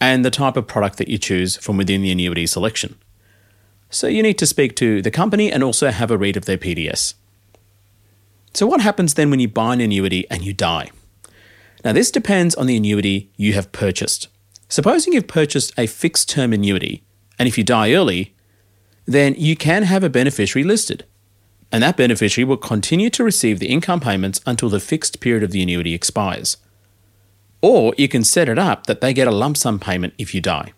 and 0.00 0.24
the 0.24 0.30
type 0.30 0.56
of 0.56 0.66
product 0.66 0.98
that 0.98 1.08
you 1.08 1.18
choose 1.18 1.56
from 1.56 1.76
within 1.76 2.02
the 2.02 2.10
annuity 2.10 2.46
selection. 2.46 2.96
So 3.90 4.06
you 4.06 4.22
need 4.22 4.38
to 4.38 4.46
speak 4.46 4.76
to 4.76 5.00
the 5.02 5.10
company 5.10 5.50
and 5.50 5.62
also 5.62 5.90
have 5.90 6.10
a 6.10 6.18
read 6.18 6.36
of 6.36 6.44
their 6.44 6.58
PDS. 6.58 7.14
So, 8.54 8.66
what 8.66 8.80
happens 8.80 9.14
then 9.14 9.30
when 9.30 9.40
you 9.40 9.48
buy 9.48 9.74
an 9.74 9.80
annuity 9.80 10.28
and 10.30 10.42
you 10.42 10.52
die? 10.52 10.90
Now, 11.84 11.92
this 11.92 12.10
depends 12.10 12.54
on 12.54 12.66
the 12.66 12.76
annuity 12.76 13.30
you 13.36 13.52
have 13.52 13.72
purchased. 13.72 14.28
Supposing 14.68 15.12
you've 15.12 15.28
purchased 15.28 15.72
a 15.78 15.86
fixed 15.86 16.28
term 16.28 16.52
annuity, 16.52 17.02
and 17.38 17.46
if 17.46 17.56
you 17.56 17.64
die 17.64 17.92
early, 17.92 18.34
then 19.06 19.34
you 19.38 19.56
can 19.56 19.84
have 19.84 20.02
a 20.02 20.10
beneficiary 20.10 20.64
listed 20.64 21.04
and 21.70 21.82
that 21.82 21.96
beneficiary 21.96 22.44
will 22.46 22.56
continue 22.56 23.10
to 23.10 23.24
receive 23.24 23.58
the 23.58 23.68
income 23.68 24.00
payments 24.00 24.40
until 24.46 24.68
the 24.68 24.80
fixed 24.80 25.20
period 25.20 25.42
of 25.42 25.50
the 25.50 25.62
annuity 25.62 25.94
expires. 25.94 26.56
Or 27.60 27.94
you 27.98 28.08
can 28.08 28.24
set 28.24 28.48
it 28.48 28.58
up 28.58 28.86
that 28.86 29.00
they 29.00 29.12
get 29.12 29.28
a 29.28 29.32
lump 29.32 29.56
sum 29.56 29.78
payment 29.78 30.14
if 30.16 30.34
you 30.34 30.40
die. 30.40 30.72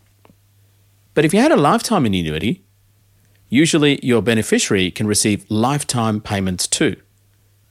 But 1.15 1.25
if 1.25 1.35
you 1.35 1.41
had 1.41 1.53
a 1.53 1.57
lifetime 1.57 2.07
annuity, 2.07 2.65
usually 3.51 4.01
your 4.03 4.23
beneficiary 4.23 4.91
can 4.91 5.07
receive 5.07 5.45
lifetime 5.51 6.23
payments 6.23 6.67
too, 6.67 6.97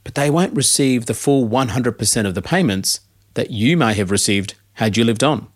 but 0.03 0.13
they 0.13 0.29
won't 0.29 0.55
receive 0.55 1.07
the 1.07 1.15
full 1.15 1.50
100% 1.50 2.27
of 2.27 2.36
the 2.36 2.41
payments 2.43 3.00
that 3.33 3.50
you 3.50 3.75
may 3.75 3.95
have 3.95 4.12
received 4.12 4.53
had 4.74 4.95
you 4.95 5.03
lived 5.03 5.24
on. 5.24 5.48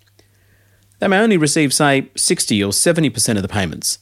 They 0.97 1.07
may 1.07 1.19
only 1.19 1.37
receive, 1.37 1.71
say, 1.71 2.09
60 2.15 2.63
or 2.63 2.71
70% 2.71 3.35
of 3.35 3.43
the 3.43 3.47
payments, 3.47 3.99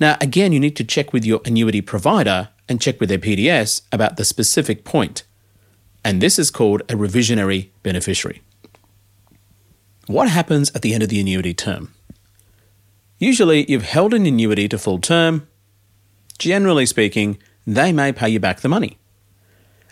now, 0.00 0.16
again, 0.20 0.52
you 0.52 0.60
need 0.60 0.76
to 0.76 0.84
check 0.84 1.12
with 1.12 1.24
your 1.24 1.40
annuity 1.44 1.80
provider 1.80 2.50
and 2.68 2.80
check 2.80 3.00
with 3.00 3.08
their 3.08 3.18
PDS 3.18 3.82
about 3.90 4.16
the 4.16 4.24
specific 4.24 4.84
point. 4.84 5.24
And 6.04 6.20
this 6.20 6.38
is 6.38 6.50
called 6.50 6.82
a 6.82 6.94
revisionary 6.94 7.70
beneficiary. 7.82 8.42
What 10.06 10.28
happens 10.28 10.70
at 10.74 10.82
the 10.82 10.94
end 10.94 11.02
of 11.02 11.08
the 11.08 11.20
annuity 11.20 11.52
term? 11.52 11.92
Usually, 13.18 13.70
you've 13.70 13.82
held 13.82 14.14
an 14.14 14.26
annuity 14.26 14.68
to 14.68 14.78
full 14.78 14.98
term. 14.98 15.48
Generally 16.38 16.86
speaking, 16.86 17.38
they 17.66 17.92
may 17.92 18.12
pay 18.12 18.28
you 18.28 18.40
back 18.40 18.60
the 18.60 18.68
money. 18.68 18.98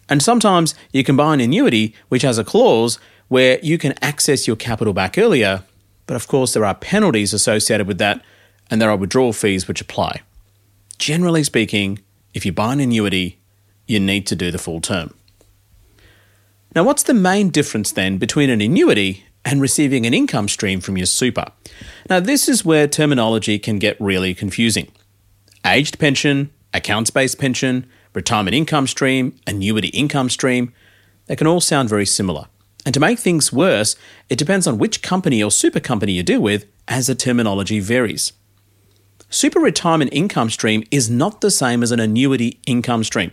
And 0.09 0.23
sometimes 0.23 0.75
you 0.92 1.02
can 1.02 1.16
buy 1.16 1.35
an 1.35 1.40
annuity 1.40 1.95
which 2.09 2.23
has 2.23 2.38
a 2.38 2.45
clause 2.45 2.99
where 3.28 3.59
you 3.62 3.76
can 3.76 3.95
access 4.00 4.47
your 4.47 4.56
capital 4.56 4.92
back 4.92 5.18
earlier, 5.18 5.64
but 6.06 6.14
of 6.14 6.28
course, 6.28 6.54
there 6.54 6.64
are 6.64 6.75
penalties 6.75 7.33
associated 7.33 7.88
with 7.88 7.99
that 7.99 8.25
and 8.71 8.80
there 8.80 8.90
are 8.90 8.97
withdrawal 8.97 9.33
fees 9.33 9.66
which 9.66 9.80
apply. 9.80 10.23
Generally 10.99 11.45
speaking, 11.45 11.99
if 12.35 12.47
you 12.47 12.52
buy 12.52 12.73
an 12.73 12.80
annuity, 12.80 13.40
you 13.87 13.99
need 13.99 14.26
to 14.28 14.37
do 14.37 14.50
the 14.50 14.59
full 14.59 14.80
term. 14.80 15.12
Now, 16.75 16.85
what's 16.85 17.02
the 17.02 17.14
main 17.14 17.50
difference 17.50 17.90
then 17.90 18.18
between 18.18 18.50
an 18.50 18.61
annuity 18.61 19.25
and 19.46 19.62
receiving 19.62 20.04
an 20.04 20.12
income 20.12 20.48
stream 20.48 20.80
from 20.80 20.98
your 20.98 21.06
super? 21.06 21.46
Now, 22.10 22.20
this 22.20 22.48
is 22.48 22.64
where 22.64 22.86
terminology 22.86 23.58
can 23.58 23.78
get 23.78 23.98
really 23.98 24.34
confusing. 24.34 24.92
Aged 25.64 25.98
pension, 25.98 26.50
accounts 26.74 27.10
based 27.10 27.38
pension, 27.38 27.86
retirement 28.12 28.54
income 28.54 28.86
stream, 28.86 29.38
annuity 29.46 29.88
income 29.88 30.28
stream, 30.28 30.74
they 31.26 31.36
can 31.36 31.46
all 31.46 31.60
sound 31.60 31.88
very 31.88 32.06
similar. 32.06 32.46
And 32.84 32.92
to 32.94 33.00
make 33.00 33.18
things 33.18 33.52
worse, 33.52 33.96
it 34.28 34.38
depends 34.38 34.66
on 34.66 34.78
which 34.78 35.02
company 35.02 35.42
or 35.42 35.50
super 35.50 35.80
company 35.80 36.12
you 36.12 36.22
deal 36.22 36.40
with 36.40 36.66
as 36.88 37.06
the 37.06 37.14
terminology 37.14 37.80
varies. 37.80 38.32
Super 39.28 39.58
retirement 39.58 40.10
income 40.12 40.50
stream 40.50 40.84
is 40.90 41.10
not 41.10 41.40
the 41.40 41.50
same 41.50 41.82
as 41.82 41.90
an 41.90 41.98
annuity 41.98 42.60
income 42.66 43.02
stream. 43.02 43.32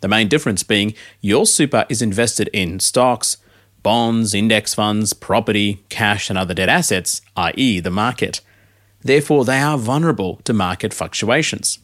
The 0.00 0.08
main 0.08 0.28
difference 0.28 0.62
being 0.62 0.94
your 1.22 1.46
super 1.46 1.86
is 1.88 2.02
invested 2.02 2.50
in 2.52 2.78
stocks, 2.78 3.38
bonds, 3.84 4.34
index 4.34 4.74
funds, 4.74 5.12
property, 5.12 5.84
cash, 5.88 6.28
and 6.28 6.36
other 6.36 6.54
debt 6.54 6.68
assets, 6.68 7.20
i.e., 7.36 7.78
the 7.78 7.90
market. 7.90 8.40
Therefore, 9.00 9.44
they 9.44 9.60
are 9.60 9.78
vulnerable 9.78 10.40
to 10.44 10.52
market 10.52 10.92
fluctuations. 10.92 11.78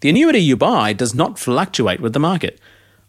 The 0.00 0.10
annuity 0.10 0.38
you 0.38 0.56
buy 0.56 0.92
does 0.92 1.14
not 1.14 1.38
fluctuate 1.38 2.00
with 2.00 2.12
the 2.12 2.20
market, 2.20 2.60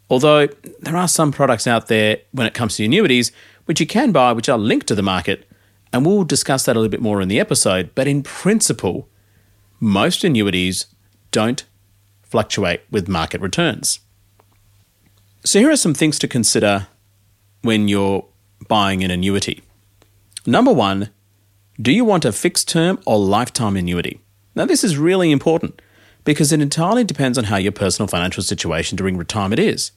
although 0.10 0.48
there 0.80 0.96
are 0.96 1.08
some 1.08 1.34
products 1.34 1.68
out 1.68 1.88
there 1.88 2.20
when 2.32 2.48
it 2.48 2.56
comes 2.56 2.78
to 2.78 2.86
annuities 2.86 3.32
which 3.66 3.82
you 3.82 3.86
can 3.86 4.14
buy 4.14 4.32
which 4.32 4.48
are 4.48 4.58
linked 4.58 4.88
to 4.88 4.96
the 4.96 5.04
market, 5.04 5.46
and 5.92 6.06
we'll 6.06 6.24
discuss 6.24 6.64
that 6.64 6.78
a 6.78 6.80
little 6.80 6.90
bit 6.90 7.02
more 7.02 7.22
in 7.22 7.28
the 7.28 7.40
episode, 7.40 7.92
but 7.94 8.08
in 8.08 8.24
principle, 8.24 9.10
most 9.82 10.24
annuities 10.24 10.86
don't 11.32 11.66
fluctuate 12.24 12.82
with 12.90 13.10
market 13.10 13.42
returns. 13.42 14.00
So, 15.44 15.60
here 15.60 15.70
are 15.70 15.78
some 15.78 15.94
things 15.94 16.18
to 16.20 16.28
consider 16.28 16.88
when 17.62 17.88
you're 17.88 18.26
buying 18.68 19.04
an 19.04 19.12
annuity. 19.12 19.62
Number 20.46 20.72
one, 20.72 21.10
do 21.80 21.92
you 21.92 22.06
want 22.06 22.26
a 22.26 22.32
fixed 22.32 22.68
term 22.68 23.00
or 23.06 23.20
lifetime 23.20 23.78
annuity? 23.78 24.22
Now, 24.56 24.66
this 24.66 24.84
is 24.84 24.98
really 24.98 25.32
important 25.32 25.82
because 26.24 26.52
it 26.52 26.62
entirely 26.62 27.04
depends 27.04 27.38
on 27.38 27.46
how 27.46 27.58
your 27.58 27.72
personal 27.72 28.08
financial 28.08 28.42
situation 28.42 28.96
during 28.96 29.18
retirement 29.18 29.60
is. 29.60 29.92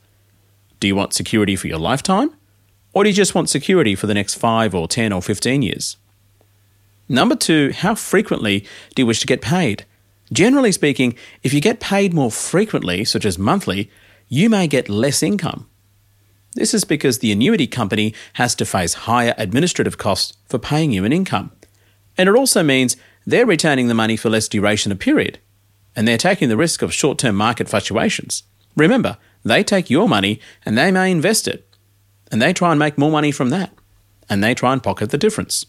Do 0.79 0.87
you 0.87 0.95
want 0.95 1.14
security 1.14 1.57
for 1.57 1.69
your 1.69 1.79
lifetime? 1.79 2.35
Or 2.93 3.05
do 3.05 3.11
you 3.11 3.14
just 3.14 3.35
want 3.35 3.49
security 3.49 3.95
for 3.95 4.07
the 4.07 4.14
next 4.14 4.35
5 4.35 4.75
or 4.75 4.88
10 4.88 5.12
or 5.12 5.23
15 5.23 5.62
years? 5.62 5.97
Number 7.09 7.37
two, 7.37 7.73
how 7.73 7.95
frequently 7.95 8.61
do 8.95 9.02
you 9.02 9.07
wish 9.07 9.21
to 9.21 9.26
get 9.26 9.40
paid? 9.40 9.87
Generally 10.33 10.73
speaking, 10.73 11.17
if 11.43 11.52
you 11.52 11.61
get 11.61 11.81
paid 11.81 12.12
more 12.12 12.31
frequently, 12.31 13.05
such 13.05 13.25
as 13.25 13.38
monthly, 13.38 13.90
you 14.29 14.50
may 14.50 14.67
get 14.67 14.88
less 14.88 15.23
income. 15.23 15.69
This 16.54 16.75
is 16.75 16.85
because 16.85 17.19
the 17.19 17.33
annuity 17.33 17.66
company 17.66 18.14
has 18.35 18.54
to 18.57 18.64
face 18.64 18.95
higher 18.95 19.35
administrative 19.38 19.99
costs 19.99 20.37
for 20.47 20.59
paying 20.59 20.90
you 20.92 21.04
an 21.04 21.12
income. 21.12 21.52
And 22.19 22.28
it 22.28 22.35
also 22.35 22.62
means 22.62 22.97
they're 23.25 23.47
retaining 23.47 23.88
the 23.88 23.95
money 23.95 24.16
for 24.16 24.30
less 24.30 24.49
duration 24.49 24.90
of 24.90 24.99
period, 24.99 25.38
and 25.95 26.07
they're 26.07 26.19
taking 26.19 26.49
the 26.49 26.57
risk 26.57 26.83
of 26.83 26.92
short 26.92 27.19
term 27.19 27.37
market 27.37 27.69
fluctuations. 27.69 28.42
Remember, 28.76 29.16
they 29.45 29.62
take 29.62 29.90
your 29.90 30.09
money 30.09 30.40
and 30.64 30.76
they 30.76 30.90
may 30.90 31.11
invest 31.11 31.47
it, 31.47 31.66
and 32.30 32.42
they 32.42 32.52
try 32.52 32.71
and 32.71 32.78
make 32.78 32.99
more 32.99 33.11
money 33.11 33.30
from 33.30 33.50
that, 33.50 33.73
and 34.28 34.42
they 34.42 34.54
try 34.54 34.73
and 34.73 34.83
pocket 34.83 35.11
the 35.11 35.19
difference. 35.19 35.66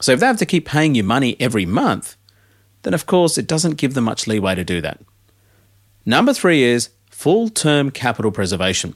So 0.00 0.12
if 0.12 0.20
they 0.20 0.26
have 0.26 0.38
to 0.38 0.46
keep 0.46 0.66
paying 0.66 0.94
you 0.94 1.04
money 1.04 1.36
every 1.40 1.64
month, 1.64 2.16
then 2.82 2.94
of 2.94 3.06
course 3.06 3.38
it 3.38 3.46
doesn't 3.46 3.76
give 3.76 3.94
them 3.94 4.04
much 4.04 4.26
leeway 4.26 4.54
to 4.56 4.64
do 4.64 4.80
that. 4.80 5.00
Number 6.04 6.34
three 6.34 6.62
is 6.64 6.90
full 7.10 7.48
term 7.48 7.90
capital 7.90 8.32
preservation. 8.32 8.94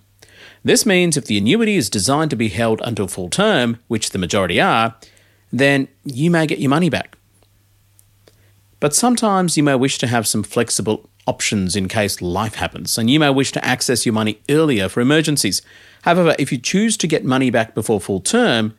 This 0.64 0.84
means 0.84 1.16
if 1.16 1.26
the 1.26 1.38
annuity 1.38 1.76
is 1.76 1.90
designed 1.90 2.30
to 2.30 2.36
be 2.36 2.48
held 2.48 2.80
until 2.84 3.06
full 3.06 3.28
term, 3.30 3.78
which 3.88 4.10
the 4.10 4.18
majority 4.18 4.60
are, 4.60 4.96
then 5.52 5.88
you 6.04 6.30
may 6.30 6.46
get 6.46 6.58
your 6.58 6.70
money 6.70 6.90
back. 6.90 7.16
But 8.80 8.94
sometimes 8.94 9.56
you 9.56 9.62
may 9.62 9.74
wish 9.74 9.98
to 9.98 10.06
have 10.06 10.26
some 10.26 10.42
flexible 10.42 11.08
options 11.26 11.76
in 11.76 11.88
case 11.88 12.22
life 12.22 12.56
happens, 12.56 12.98
and 12.98 13.10
you 13.10 13.18
may 13.18 13.30
wish 13.30 13.52
to 13.52 13.64
access 13.64 14.06
your 14.06 14.12
money 14.12 14.40
earlier 14.48 14.88
for 14.88 15.00
emergencies. 15.00 15.62
However, 16.02 16.36
if 16.38 16.52
you 16.52 16.58
choose 16.58 16.96
to 16.98 17.06
get 17.06 17.24
money 17.24 17.50
back 17.50 17.74
before 17.74 18.00
full 18.00 18.20
term, 18.20 18.74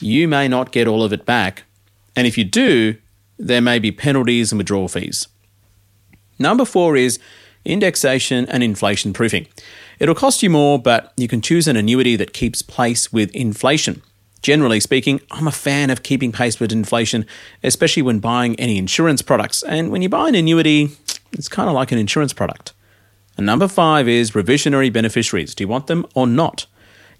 you 0.00 0.28
may 0.28 0.48
not 0.48 0.72
get 0.72 0.86
all 0.86 1.02
of 1.02 1.12
it 1.12 1.24
back. 1.24 1.64
And 2.14 2.26
if 2.26 2.36
you 2.36 2.44
do, 2.44 2.96
there 3.38 3.60
may 3.60 3.78
be 3.78 3.90
penalties 3.90 4.52
and 4.52 4.58
withdrawal 4.58 4.88
fees. 4.88 5.28
Number 6.38 6.64
four 6.64 6.96
is 6.96 7.18
indexation 7.64 8.46
and 8.46 8.62
inflation 8.62 9.12
proofing. 9.12 9.46
It'll 10.02 10.16
cost 10.16 10.42
you 10.42 10.50
more, 10.50 10.80
but 10.80 11.12
you 11.16 11.28
can 11.28 11.40
choose 11.40 11.68
an 11.68 11.76
annuity 11.76 12.16
that 12.16 12.32
keeps 12.32 12.60
pace 12.60 13.12
with 13.12 13.30
inflation. 13.36 14.02
Generally 14.42 14.80
speaking, 14.80 15.20
I'm 15.30 15.46
a 15.46 15.52
fan 15.52 15.90
of 15.90 16.02
keeping 16.02 16.32
pace 16.32 16.58
with 16.58 16.72
inflation, 16.72 17.24
especially 17.62 18.02
when 18.02 18.18
buying 18.18 18.58
any 18.58 18.78
insurance 18.78 19.22
products. 19.22 19.62
And 19.62 19.92
when 19.92 20.02
you 20.02 20.08
buy 20.08 20.28
an 20.28 20.34
annuity, 20.34 20.90
it's 21.30 21.48
kind 21.48 21.68
of 21.68 21.76
like 21.76 21.92
an 21.92 21.98
insurance 21.98 22.32
product. 22.32 22.72
And 23.36 23.46
number 23.46 23.68
five 23.68 24.08
is 24.08 24.32
revisionary 24.32 24.92
beneficiaries. 24.92 25.54
Do 25.54 25.62
you 25.62 25.68
want 25.68 25.86
them 25.86 26.04
or 26.16 26.26
not? 26.26 26.66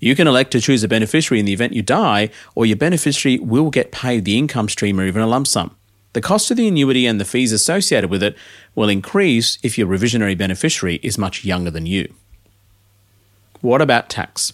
You 0.01 0.17
can 0.17 0.27
elect 0.27 0.51
to 0.51 0.61
choose 0.61 0.83
a 0.83 0.89
beneficiary 0.89 1.39
in 1.39 1.47
the 1.47 1.53
event 1.53 1.75
you 1.75 1.83
die, 1.83 2.31
or 2.57 2.67
your 2.67 2.79
beneficiary 2.79 3.39
will 3.39 3.71
get 3.71 3.93
paid 3.93 4.25
the 4.25 4.37
income 4.37 4.69
stream 4.69 4.99
or 4.99 5.07
even 5.07 5.23
a 5.23 5.29
lump 5.29 5.47
sum. 5.47 5.77
The 6.15 6.21
cost 6.21 6.51
of 6.51 6.57
the 6.57 6.67
annuity 6.67 7.07
and 7.07 7.21
the 7.21 7.25
fees 7.25 7.53
associated 7.53 8.11
with 8.11 8.25
it 8.25 8.37
will 8.75 8.89
increase 8.89 9.57
if 9.63 9.79
your 9.79 9.87
revisionary 9.87 10.37
beneficiary 10.37 10.97
is 10.97 11.17
much 11.17 11.45
younger 11.45 11.71
than 11.71 11.87
you. 11.87 12.13
What 13.63 13.81
about 13.81 14.11
tax? 14.11 14.53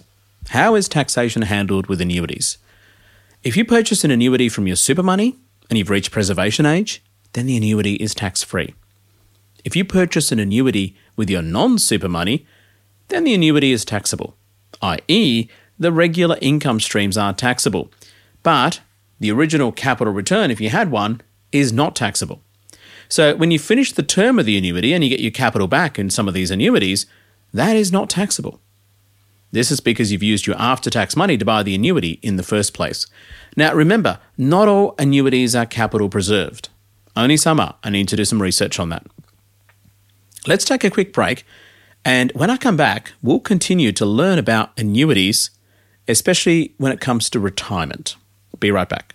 How 0.50 0.74
is 0.74 0.86
taxation 0.86 1.40
handled 1.40 1.86
with 1.86 2.02
annuities? 2.02 2.58
If 3.42 3.56
you 3.56 3.64
purchase 3.64 4.04
an 4.04 4.10
annuity 4.10 4.50
from 4.50 4.66
your 4.66 4.76
super 4.76 5.02
money 5.02 5.34
and 5.70 5.78
you've 5.78 5.88
reached 5.88 6.10
preservation 6.10 6.66
age, 6.66 7.02
then 7.32 7.46
the 7.46 7.56
annuity 7.56 7.94
is 7.94 8.14
tax 8.14 8.42
free. 8.42 8.74
If 9.64 9.74
you 9.74 9.86
purchase 9.86 10.30
an 10.30 10.38
annuity 10.38 10.94
with 11.16 11.30
your 11.30 11.40
non 11.40 11.78
super 11.78 12.08
money, 12.08 12.46
then 13.08 13.24
the 13.24 13.32
annuity 13.32 13.72
is 13.72 13.86
taxable, 13.86 14.36
i.e., 14.82 15.48
the 15.78 15.90
regular 15.90 16.36
income 16.42 16.78
streams 16.78 17.16
are 17.16 17.32
taxable. 17.32 17.90
But 18.42 18.80
the 19.18 19.32
original 19.32 19.72
capital 19.72 20.12
return, 20.12 20.50
if 20.50 20.60
you 20.60 20.68
had 20.68 20.90
one, 20.90 21.22
is 21.50 21.72
not 21.72 21.96
taxable. 21.96 22.42
So 23.08 23.34
when 23.34 23.52
you 23.52 23.58
finish 23.58 23.90
the 23.90 24.02
term 24.02 24.38
of 24.38 24.44
the 24.44 24.58
annuity 24.58 24.92
and 24.92 25.02
you 25.02 25.08
get 25.08 25.20
your 25.20 25.30
capital 25.30 25.66
back 25.66 25.98
in 25.98 26.10
some 26.10 26.28
of 26.28 26.34
these 26.34 26.50
annuities, 26.50 27.06
that 27.54 27.74
is 27.74 27.90
not 27.90 28.10
taxable. 28.10 28.60
This 29.50 29.70
is 29.70 29.80
because 29.80 30.12
you've 30.12 30.22
used 30.22 30.46
your 30.46 30.56
after 30.58 30.90
tax 30.90 31.16
money 31.16 31.38
to 31.38 31.44
buy 31.44 31.62
the 31.62 31.74
annuity 31.74 32.18
in 32.22 32.36
the 32.36 32.42
first 32.42 32.74
place. 32.74 33.06
Now 33.56 33.74
remember, 33.74 34.18
not 34.36 34.68
all 34.68 34.94
annuities 34.98 35.54
are 35.54 35.66
capital 35.66 36.08
preserved. 36.08 36.68
Only 37.16 37.36
some 37.36 37.58
are. 37.58 37.76
I 37.82 37.90
need 37.90 38.08
to 38.08 38.16
do 38.16 38.24
some 38.24 38.42
research 38.42 38.78
on 38.78 38.90
that. 38.90 39.06
Let's 40.46 40.64
take 40.64 40.84
a 40.84 40.90
quick 40.90 41.12
break, 41.12 41.44
and 42.04 42.30
when 42.32 42.50
I 42.50 42.56
come 42.56 42.76
back, 42.76 43.12
we'll 43.22 43.40
continue 43.40 43.92
to 43.92 44.06
learn 44.06 44.38
about 44.38 44.78
annuities, 44.78 45.50
especially 46.06 46.74
when 46.78 46.92
it 46.92 47.00
comes 47.00 47.28
to 47.30 47.40
retirement. 47.40 48.16
Be 48.60 48.70
right 48.70 48.88
back. 48.88 49.14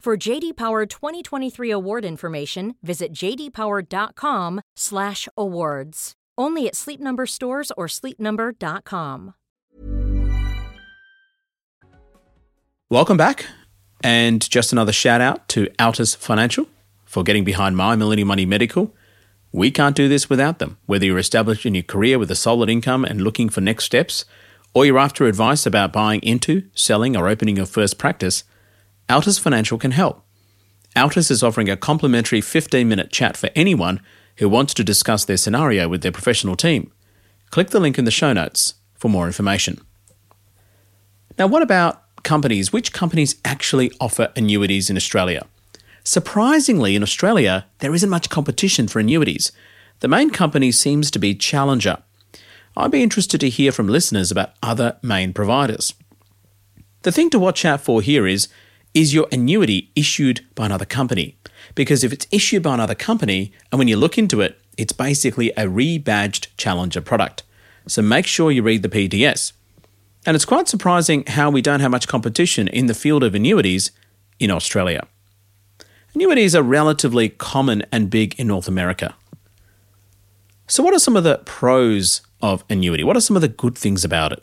For 0.00 0.16
JD 0.16 0.56
Power 0.56 0.86
2023 0.86 1.70
award 1.70 2.06
information, 2.06 2.74
visit 2.82 3.12
jdpower.com/awards. 3.12 6.12
Only 6.38 6.66
at 6.66 6.74
Sleep 6.74 7.00
Number 7.00 7.26
stores 7.26 7.70
or 7.76 7.86
sleepnumber.com. 7.86 9.34
Welcome 12.88 13.18
back. 13.18 13.44
And 14.02 14.50
just 14.50 14.72
another 14.72 14.92
shout 14.92 15.20
out 15.20 15.46
to 15.50 15.66
Altus 15.78 16.16
Financial 16.16 16.66
for 17.04 17.22
getting 17.22 17.44
behind 17.44 17.76
My 17.76 17.94
Millennial 17.94 18.26
Money 18.26 18.46
Medical. 18.46 18.94
We 19.52 19.70
can't 19.70 19.94
do 19.94 20.08
this 20.08 20.30
without 20.30 20.60
them. 20.60 20.78
Whether 20.86 21.04
you're 21.04 21.18
established 21.18 21.66
in 21.66 21.74
your 21.74 21.82
career 21.82 22.18
with 22.18 22.30
a 22.30 22.34
solid 22.34 22.70
income 22.70 23.04
and 23.04 23.20
looking 23.20 23.50
for 23.50 23.60
next 23.60 23.84
steps, 23.84 24.24
or 24.72 24.86
you're 24.86 24.98
after 24.98 25.26
advice 25.26 25.66
about 25.66 25.92
buying 25.92 26.22
into, 26.22 26.62
selling, 26.72 27.18
or 27.18 27.28
opening 27.28 27.58
your 27.58 27.66
first 27.66 27.98
practice, 27.98 28.44
Altus 29.10 29.40
Financial 29.40 29.76
can 29.76 29.90
help. 29.90 30.24
Altus 30.94 31.32
is 31.32 31.42
offering 31.42 31.68
a 31.68 31.76
complimentary 31.76 32.40
15 32.40 32.88
minute 32.88 33.10
chat 33.10 33.36
for 33.36 33.50
anyone 33.56 34.00
who 34.36 34.48
wants 34.48 34.72
to 34.74 34.84
discuss 34.84 35.24
their 35.24 35.36
scenario 35.36 35.88
with 35.88 36.02
their 36.02 36.12
professional 36.12 36.54
team. 36.54 36.92
Click 37.50 37.70
the 37.70 37.80
link 37.80 37.98
in 37.98 38.04
the 38.04 38.12
show 38.12 38.32
notes 38.32 38.74
for 38.94 39.08
more 39.08 39.26
information. 39.26 39.80
Now, 41.36 41.48
what 41.48 41.62
about 41.62 42.04
companies? 42.22 42.72
Which 42.72 42.92
companies 42.92 43.34
actually 43.44 43.90
offer 44.00 44.32
annuities 44.36 44.88
in 44.88 44.96
Australia? 44.96 45.44
Surprisingly, 46.04 46.94
in 46.94 47.02
Australia, 47.02 47.66
there 47.80 47.94
isn't 47.94 48.08
much 48.08 48.30
competition 48.30 48.86
for 48.86 49.00
annuities. 49.00 49.50
The 50.00 50.08
main 50.08 50.30
company 50.30 50.70
seems 50.70 51.10
to 51.10 51.18
be 51.18 51.34
Challenger. 51.34 51.98
I'd 52.76 52.92
be 52.92 53.02
interested 53.02 53.40
to 53.40 53.48
hear 53.48 53.72
from 53.72 53.88
listeners 53.88 54.30
about 54.30 54.54
other 54.62 54.98
main 55.02 55.32
providers. 55.32 55.94
The 57.02 57.10
thing 57.10 57.28
to 57.30 57.40
watch 57.40 57.64
out 57.64 57.80
for 57.80 58.02
here 58.02 58.26
is 58.26 58.48
is 58.94 59.14
your 59.14 59.26
annuity 59.30 59.90
issued 59.94 60.44
by 60.54 60.66
another 60.66 60.84
company? 60.84 61.36
Because 61.74 62.02
if 62.02 62.12
it's 62.12 62.26
issued 62.30 62.62
by 62.62 62.74
another 62.74 62.94
company, 62.94 63.52
and 63.70 63.78
when 63.78 63.88
you 63.88 63.96
look 63.96 64.18
into 64.18 64.40
it, 64.40 64.60
it's 64.76 64.92
basically 64.92 65.50
a 65.50 65.66
rebadged 65.66 66.48
Challenger 66.56 67.00
product. 67.00 67.42
So 67.86 68.02
make 68.02 68.26
sure 68.26 68.50
you 68.50 68.62
read 68.62 68.82
the 68.82 68.88
PDS. 68.88 69.52
And 70.26 70.34
it's 70.34 70.44
quite 70.44 70.68
surprising 70.68 71.24
how 71.26 71.50
we 71.50 71.62
don't 71.62 71.80
have 71.80 71.90
much 71.90 72.08
competition 72.08 72.68
in 72.68 72.86
the 72.86 72.94
field 72.94 73.22
of 73.22 73.34
annuities 73.34 73.90
in 74.38 74.50
Australia. 74.50 75.06
Annuities 76.14 76.54
are 76.54 76.62
relatively 76.62 77.28
common 77.28 77.84
and 77.92 78.10
big 78.10 78.38
in 78.38 78.48
North 78.48 78.68
America. 78.68 79.14
So, 80.66 80.82
what 80.82 80.94
are 80.94 80.98
some 80.98 81.16
of 81.16 81.24
the 81.24 81.38
pros 81.44 82.22
of 82.42 82.64
annuity? 82.68 83.04
What 83.04 83.16
are 83.16 83.20
some 83.20 83.36
of 83.36 83.42
the 83.42 83.48
good 83.48 83.76
things 83.76 84.04
about 84.04 84.32
it? 84.32 84.42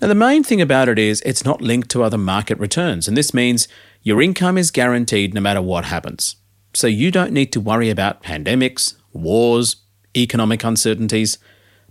Now, 0.00 0.06
the 0.08 0.14
main 0.14 0.44
thing 0.44 0.60
about 0.60 0.88
it 0.88 0.98
is 0.98 1.20
it's 1.22 1.44
not 1.44 1.60
linked 1.60 1.90
to 1.90 2.04
other 2.04 2.18
market 2.18 2.58
returns, 2.58 3.08
and 3.08 3.16
this 3.16 3.34
means 3.34 3.66
your 4.02 4.22
income 4.22 4.56
is 4.56 4.70
guaranteed 4.70 5.34
no 5.34 5.40
matter 5.40 5.60
what 5.60 5.86
happens. 5.86 6.36
So 6.72 6.86
you 6.86 7.10
don't 7.10 7.32
need 7.32 7.52
to 7.52 7.60
worry 7.60 7.90
about 7.90 8.22
pandemics, 8.22 8.94
wars, 9.12 9.76
economic 10.16 10.62
uncertainties. 10.62 11.38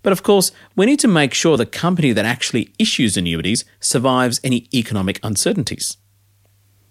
But 0.04 0.14
of 0.14 0.24
course, 0.24 0.52
we 0.76 0.86
need 0.86 1.00
to 1.00 1.08
make 1.08 1.34
sure 1.34 1.58
the 1.58 1.66
company 1.66 2.14
that 2.14 2.24
actually 2.24 2.74
issues 2.80 3.18
annuities 3.18 3.66
survives 3.82 4.40
any 4.42 4.70
economic 4.74 5.20
uncertainties. 5.22 5.98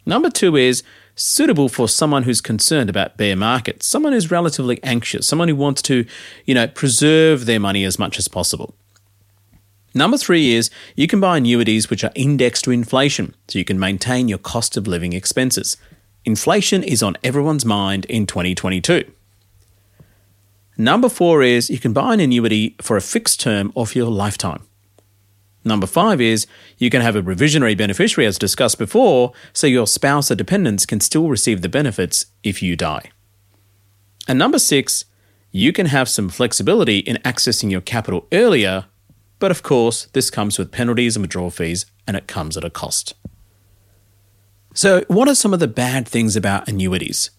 Number 0.05 0.29
two 0.29 0.55
is 0.57 0.83
suitable 1.15 1.69
for 1.71 1.89
someone 1.89 2.25
who's 2.25 2.41
concerned 2.43 2.91
about 2.91 3.17
bear 3.17 3.37
markets, 3.37 3.87
someone 3.87 4.13
who's 4.13 4.31
relatively 4.31 4.79
anxious, 4.83 5.27
someone 5.27 5.49
who 5.49 5.57
wants 5.57 5.81
to, 5.83 6.05
you 6.45 6.55
know, 6.55 6.69
preserve 6.69 7.47
their 7.47 7.59
money 7.59 7.85
as 7.85 7.99
much 7.99 8.19
as 8.19 8.29
possible. 8.29 8.77
Number 9.97 10.19
three 10.19 10.53
is 10.53 10.69
you 10.95 11.07
can 11.07 11.21
buy 11.21 11.39
annuities 11.39 11.89
which 11.89 12.05
are 12.05 12.13
indexed 12.15 12.65
to 12.65 12.71
inflation, 12.71 13.35
so 13.49 13.59
you 13.59 13.65
can 13.65 13.79
maintain 13.79 14.29
your 14.29 14.37
cost 14.37 14.77
of 14.77 14.87
living 14.87 15.15
expenses. 15.15 15.79
Inflation 16.27 16.83
is 16.83 17.03
on 17.03 17.17
everyone's 17.25 17.65
mind 17.65 18.05
in 18.05 18.27
2022. 18.27 19.11
Number 20.77 21.09
four 21.09 21.43
is 21.43 21.71
you 21.71 21.79
can 21.79 21.95
buy 21.95 22.13
an 22.13 22.21
annuity 22.21 22.77
for 22.79 22.99
a 22.99 23.01
fixed 23.01 23.41
term 23.41 23.73
for 23.73 23.87
your 23.99 24.11
lifetime. 24.11 24.67
Number 25.65 25.87
five 25.87 26.21
is 26.21 26.47
you 26.77 26.91
can 26.91 27.01
have 27.01 27.17
a 27.17 27.23
revisionary 27.23 27.75
beneficiary, 27.75 28.27
as 28.27 28.37
discussed 28.37 28.79
before, 28.79 29.33
so 29.55 29.67
your 29.67 29.87
spouse 29.87 30.31
or 30.31 30.35
dependents 30.35 30.85
can 30.85 31.01
still 31.01 31.31
receive 31.31 31.63
the 31.63 31.71
benefits 31.71 32.27
if 32.43 32.63
you 32.63 32.77
die. 32.77 33.11
And 34.29 34.39
number 34.39 34.59
six, 34.59 35.07
you 35.53 35.73
can 35.73 35.87
have 35.87 36.11
some 36.11 36.29
flexibility 36.29 36.99
in 36.99 37.17
accessing 37.25 37.71
your 37.71 37.81
capital 37.81 38.27
earlier, 38.31 38.85
but 39.39 39.51
of 39.51 39.63
course, 39.63 40.07
this 40.13 40.31
comes 40.31 40.59
with 40.59 40.73
penalties 40.73 41.17
and 41.17 41.23
withdrawal 41.23 41.51
fees, 41.51 41.87
and 42.07 42.17
it 42.17 42.27
comes 42.27 42.57
at 42.57 42.65
a 42.65 42.71
cost. 42.71 43.15
So, 44.75 45.05
what 45.09 45.29
are 45.29 45.35
some 45.35 45.55
of 45.55 45.61
the 45.61 45.69
bad 45.69 46.07
things 46.07 46.37
about 46.37 46.69
annuities? 46.69 47.31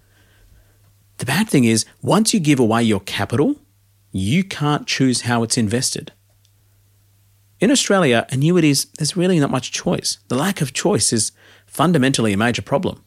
The 1.17 1.25
bad 1.25 1.49
thing 1.49 1.65
is, 1.65 1.85
once 2.01 2.33
you 2.33 2.39
give 2.39 2.59
away 2.59 2.83
your 2.83 2.99
capital, 2.99 3.55
you 4.11 4.43
can't 4.43 4.87
choose 4.87 5.21
how 5.21 5.43
it's 5.43 5.57
invested. 5.57 6.11
In 7.59 7.71
Australia, 7.71 8.27
annuities, 8.29 8.85
there's 8.97 9.17
really 9.17 9.39
not 9.39 9.49
much 9.49 9.71
choice. 9.71 10.19
The 10.27 10.35
lack 10.35 10.61
of 10.61 10.73
choice 10.73 11.11
is 11.11 11.31
fundamentally 11.65 12.33
a 12.33 12.37
major 12.37 12.61
problem. 12.61 13.03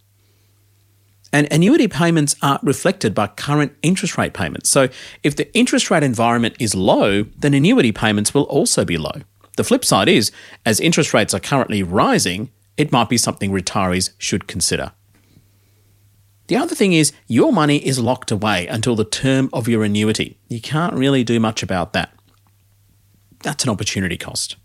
And 1.32 1.46
annuity 1.52 1.86
payments 1.86 2.34
are 2.42 2.58
reflected 2.62 3.14
by 3.14 3.28
current 3.28 3.72
interest 3.82 4.18
rate 4.18 4.34
payments. 4.34 4.68
So 4.68 4.88
if 5.22 5.36
the 5.36 5.52
interest 5.56 5.90
rate 5.90 6.02
environment 6.02 6.56
is 6.58 6.74
low, 6.74 7.22
then 7.38 7.54
annuity 7.54 7.92
payments 7.92 8.34
will 8.34 8.44
also 8.44 8.84
be 8.84 8.98
low. 8.98 9.22
The 9.56 9.64
flip 9.64 9.84
side 9.84 10.08
is, 10.08 10.32
as 10.66 10.80
interest 10.80 11.14
rates 11.14 11.34
are 11.34 11.40
currently 11.40 11.82
rising, 11.82 12.50
it 12.76 12.90
might 12.90 13.08
be 13.08 13.18
something 13.18 13.52
retirees 13.52 14.10
should 14.18 14.48
consider. 14.48 14.92
The 16.48 16.56
other 16.56 16.74
thing 16.74 16.94
is, 16.94 17.12
your 17.28 17.52
money 17.52 17.76
is 17.76 18.00
locked 18.00 18.32
away 18.32 18.66
until 18.66 18.96
the 18.96 19.04
term 19.04 19.50
of 19.52 19.68
your 19.68 19.84
annuity. 19.84 20.36
You 20.48 20.60
can't 20.60 20.94
really 20.94 21.22
do 21.22 21.38
much 21.38 21.62
about 21.62 21.92
that. 21.92 22.12
That's 23.44 23.62
an 23.62 23.70
opportunity 23.70 24.16
cost. 24.16 24.56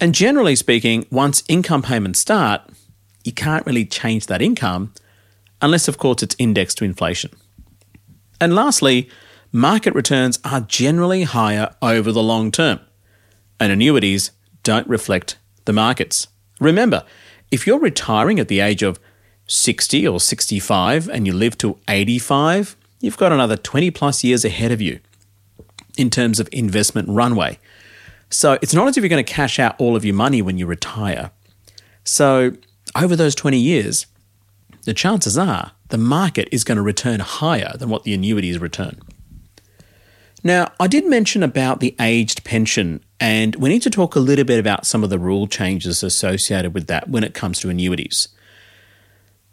And 0.00 0.14
generally 0.14 0.54
speaking, 0.54 1.06
once 1.10 1.42
income 1.48 1.82
payments 1.82 2.20
start, 2.20 2.62
you 3.24 3.32
can't 3.32 3.66
really 3.66 3.84
change 3.84 4.26
that 4.26 4.42
income 4.42 4.92
unless, 5.62 5.88
of 5.88 5.96
course, 5.96 6.22
it's 6.22 6.36
indexed 6.38 6.78
to 6.78 6.84
inflation. 6.84 7.30
And 8.40 8.54
lastly, 8.54 9.08
market 9.52 9.94
returns 9.94 10.38
are 10.44 10.60
generally 10.60 11.22
higher 11.22 11.74
over 11.80 12.12
the 12.12 12.22
long 12.22 12.50
term, 12.50 12.80
and 13.58 13.72
annuities 13.72 14.32
don't 14.62 14.86
reflect 14.88 15.38
the 15.64 15.72
markets. 15.72 16.26
Remember, 16.60 17.04
if 17.50 17.66
you're 17.66 17.78
retiring 17.78 18.40
at 18.40 18.48
the 18.48 18.60
age 18.60 18.82
of 18.82 18.98
60 19.46 20.06
or 20.08 20.20
65 20.20 21.08
and 21.08 21.26
you 21.26 21.32
live 21.32 21.56
to 21.58 21.78
85, 21.88 22.76
you've 23.00 23.16
got 23.16 23.32
another 23.32 23.56
20 23.56 23.90
plus 23.90 24.24
years 24.24 24.44
ahead 24.44 24.72
of 24.72 24.80
you 24.80 25.00
in 25.96 26.10
terms 26.10 26.40
of 26.40 26.48
investment 26.52 27.08
runway. 27.08 27.58
So 28.30 28.58
it's 28.62 28.72
not 28.72 28.88
as 28.88 28.96
if 28.96 29.02
you're 29.02 29.10
going 29.10 29.24
to 29.24 29.32
cash 29.32 29.58
out 29.58 29.78
all 29.78 29.94
of 29.94 30.04
your 30.04 30.14
money 30.14 30.40
when 30.40 30.56
you 30.56 30.66
retire. 30.66 31.30
So 32.04 32.52
over 32.96 33.14
those 33.14 33.34
20 33.34 33.58
years, 33.58 34.06
the 34.84 34.94
chances 34.94 35.38
are 35.38 35.72
the 35.88 35.98
market 35.98 36.48
is 36.50 36.64
going 36.64 36.76
to 36.76 36.82
return 36.82 37.20
higher 37.20 37.72
than 37.78 37.88
what 37.88 38.04
the 38.04 38.14
annuities 38.14 38.58
return. 38.58 39.00
Now, 40.44 40.72
I 40.80 40.88
did 40.88 41.06
mention 41.06 41.42
about 41.42 41.78
the 41.78 41.94
aged 42.00 42.42
pension, 42.42 43.04
and 43.20 43.54
we 43.56 43.68
need 43.68 43.82
to 43.82 43.90
talk 43.90 44.16
a 44.16 44.20
little 44.20 44.44
bit 44.44 44.58
about 44.58 44.86
some 44.86 45.04
of 45.04 45.10
the 45.10 45.18
rule 45.18 45.46
changes 45.46 46.02
associated 46.02 46.74
with 46.74 46.88
that 46.88 47.08
when 47.08 47.22
it 47.22 47.34
comes 47.34 47.60
to 47.60 47.68
annuities. 47.68 48.28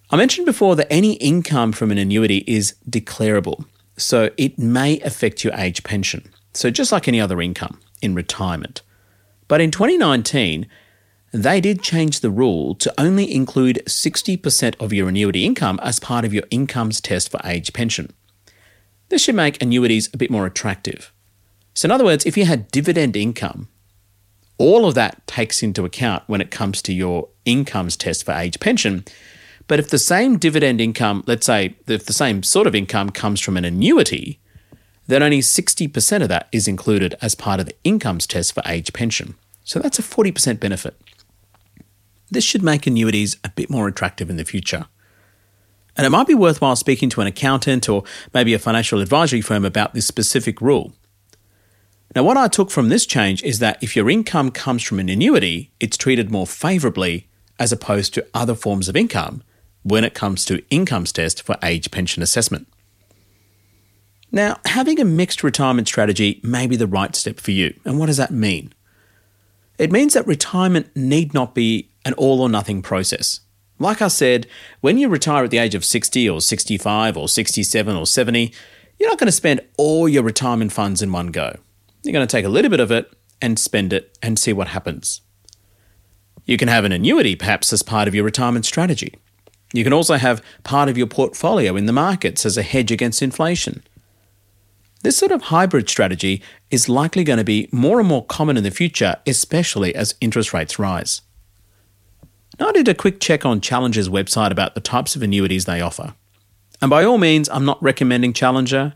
I 0.10 0.18
mentioned 0.18 0.48
before 0.48 0.76
that 0.78 0.92
any 0.92 1.13
income 1.13 1.72
from 1.72 1.92
an 1.92 2.00
annuity 2.00 2.44
is 2.48 2.74
declarable, 2.89 3.65
so 3.98 4.32
it 4.38 4.58
may 4.58 5.00
affect 5.02 5.44
your 5.44 5.54
age 5.54 5.84
pension. 5.84 6.32
So, 6.54 6.72
just 6.72 6.92
like 6.92 7.08
any 7.08 7.22
other 7.22 7.39
income 7.39 7.80
in 8.02 8.15
retirement. 8.15 8.82
But 9.48 9.62
in 9.62 9.70
2019, 9.70 10.68
they 11.32 11.62
did 11.62 11.84
change 11.84 12.20
the 12.20 12.32
rule 12.32 12.76
to 12.76 12.94
only 12.98 13.34
include 13.34 13.84
60% 13.86 14.76
of 14.80 14.94
your 14.94 15.10
annuity 15.10 15.46
income 15.46 15.80
as 15.84 16.00
part 16.00 16.26
of 16.26 16.34
your 16.34 16.44
incomes 16.50 17.00
test 17.00 17.30
for 17.30 17.39
age 17.44 17.72
pension. 17.74 18.12
This 19.10 19.24
should 19.24 19.36
make 19.36 19.62
annuities 19.62 20.10
a 20.13 20.18
bit 20.18 20.32
more 20.32 20.46
attractive. 20.46 21.12
So, 21.74 21.86
in 21.88 21.92
other 21.92 22.06
words, 22.06 22.26
if 22.26 22.38
you 22.38 22.46
had 22.46 22.72
dividend 22.72 23.15
income, 23.15 23.68
all 24.58 24.86
of 24.86 24.96
that 24.96 25.26
takes 25.26 25.63
into 25.63 25.86
account 25.86 26.24
when 26.28 26.42
it 26.42 26.52
comes 26.52 26.82
to 26.84 26.94
your 26.94 27.30
incomes 27.46 27.96
test 27.96 28.26
for 28.26 28.34
age 28.34 28.60
pension, 28.60 29.06
but 29.68 29.80
if 29.80 29.89
the 29.89 30.00
same 30.00 30.38
dividend 30.38 30.82
income, 30.82 31.24
let's 31.28 31.46
say 31.46 31.76
if 31.88 32.06
the 32.06 32.13
same 32.13 32.44
sort 32.44 32.68
of 32.68 32.76
income 32.76 33.12
comes 33.12 33.39
from 33.39 33.56
an 33.56 33.65
annuity, 33.65 34.39
then 35.08 35.24
only 35.24 35.39
60% 35.39 36.22
of 36.22 36.28
that 36.30 36.50
is 36.52 36.68
included 36.68 37.15
as 37.22 37.36
part 37.36 37.60
of 37.60 37.68
the 37.68 37.76
incomes 37.84 38.28
test 38.28 38.54
for 38.54 38.63
age 38.65 38.94
pension. 38.94 39.36
So 39.63 39.80
that's 39.80 40.00
a 40.00 40.04
40% 40.04 40.60
benefit. 40.60 40.96
This 42.32 42.44
should 42.44 42.63
make 42.63 42.88
annuities 42.88 43.38
a 43.44 43.50
bit 43.50 43.70
more 43.70 43.88
attractive 43.88 44.30
in 44.30 44.38
the 44.38 44.46
future. 44.46 44.88
And 45.98 46.06
it 46.06 46.12
might 46.12 46.28
be 46.28 46.36
worthwhile 46.36 46.76
speaking 46.76 47.10
to 47.10 47.22
an 47.22 47.28
accountant 47.28 47.89
or 47.89 48.04
maybe 48.34 48.54
a 48.54 48.60
financial 48.60 49.02
advisory 49.02 49.42
firm 49.42 49.65
about 49.65 49.94
this 49.94 50.08
specific 50.08 50.62
rule. 50.62 50.94
Now, 52.15 52.24
what 52.24 52.38
I 52.38 52.48
took 52.48 52.72
from 52.72 52.89
this 52.89 53.06
change 53.06 53.44
is 53.44 53.60
that 53.60 53.82
if 53.84 53.96
your 53.96 54.10
income 54.10 54.50
comes 54.50 54.82
from 54.82 55.00
an 55.00 55.10
annuity, 55.10 55.72
it's 55.80 55.98
treated 55.98 56.32
more 56.32 56.48
favourably 56.48 57.28
as 57.60 57.72
opposed 57.72 58.13
to 58.13 58.26
other 58.34 58.56
forms 58.56 58.88
of 58.88 58.96
income 58.96 59.44
when 59.84 60.04
it 60.04 60.13
comes 60.13 60.46
to 60.46 60.63
incomes 60.70 61.12
test 61.12 61.44
for 61.44 61.58
age 61.63 61.92
pension 61.92 62.24
assessment. 62.24 62.68
Now, 64.32 64.60
having 64.65 65.00
a 65.00 65.06
mixed 65.06 65.44
retirement 65.44 65.88
strategy 65.88 66.39
may 66.44 66.68
be 66.68 66.76
the 66.76 66.88
right 66.88 67.15
step 67.15 67.39
for 67.39 67.52
you. 67.52 67.80
And 67.84 68.00
what 68.00 68.06
does 68.06 68.18
that 68.18 68.32
mean? 68.32 68.74
It 69.78 69.92
means 69.92 70.13
that 70.13 70.28
retirement 70.28 70.96
need 70.96 71.34
not 71.34 71.56
be 71.56 71.88
an 72.05 72.13
all 72.13 72.41
or 72.41 72.49
nothing 72.49 72.81
process. 72.81 73.41
Like 73.79 74.01
I 74.01 74.09
said, 74.09 74.45
when 74.81 74.97
you 74.97 75.07
retire 75.07 75.45
at 75.45 75.51
the 75.51 75.57
age 75.57 75.75
of 75.75 75.85
60 75.85 76.29
or 76.29 76.41
65 76.41 77.17
or 77.17 77.29
67 77.29 77.95
or 77.95 78.05
70, 78.05 78.53
you're 78.99 79.09
not 79.09 79.17
going 79.17 79.27
to 79.27 79.31
spend 79.31 79.62
all 79.77 80.09
your 80.09 80.23
retirement 80.23 80.73
funds 80.73 81.01
in 81.01 81.12
one 81.12 81.27
go. 81.27 81.55
You're 82.03 82.13
going 82.13 82.27
to 82.27 82.31
take 82.31 82.45
a 82.45 82.49
little 82.49 82.69
bit 82.69 82.81
of 82.81 82.91
it 82.91 83.12
and 83.41 83.57
spend 83.57 83.93
it 83.93 84.17
and 84.21 84.38
see 84.38 84.51
what 84.51 84.69
happens. 84.69 85.21
You 86.45 86.57
can 86.57 86.67
have 86.67 86.83
an 86.83 86.91
annuity 86.91 87.35
perhaps 87.35 87.71
as 87.71 87.83
part 87.83 88.07
of 88.07 88.15
your 88.15 88.25
retirement 88.25 88.65
strategy. 88.65 89.13
You 89.71 89.83
can 89.83 89.93
also 89.93 90.15
have 90.15 90.43
part 90.63 90.89
of 90.89 90.97
your 90.97 91.07
portfolio 91.07 91.75
in 91.75 91.85
the 91.85 91.93
markets 91.93 92.45
as 92.45 92.57
a 92.57 92.63
hedge 92.63 92.91
against 92.91 93.21
inflation. 93.21 93.83
This 95.03 95.17
sort 95.17 95.31
of 95.31 95.43
hybrid 95.43 95.88
strategy 95.89 96.41
is 96.71 96.89
likely 96.89 97.23
going 97.23 97.38
to 97.38 97.45
be 97.45 97.69
more 97.71 97.99
and 97.99 98.09
more 98.09 98.25
common 98.25 98.57
in 98.57 98.63
the 98.63 98.71
future, 98.71 99.15
especially 99.25 99.95
as 99.95 100.15
interest 100.19 100.53
rates 100.53 100.77
rise. 100.77 101.21
Now, 102.60 102.67
I 102.67 102.72
did 102.74 102.89
a 102.89 102.93
quick 102.93 103.22
check 103.22 103.45
on 103.45 103.62
Challenger's 103.62 104.10
website 104.10 104.52
about 104.52 104.76
the 104.76 104.82
types 104.82 105.15
of 105.15 105.22
annuities 105.22 105.65
they 105.65 105.80
offer. 105.80 106.13
And 106.82 106.89
by 106.89 107.04
all 107.04 107.17
means, 107.17 107.48
I'm 107.50 107.65
not 107.65 107.82
recommending 107.82 108.34
Challenger. 108.34 108.93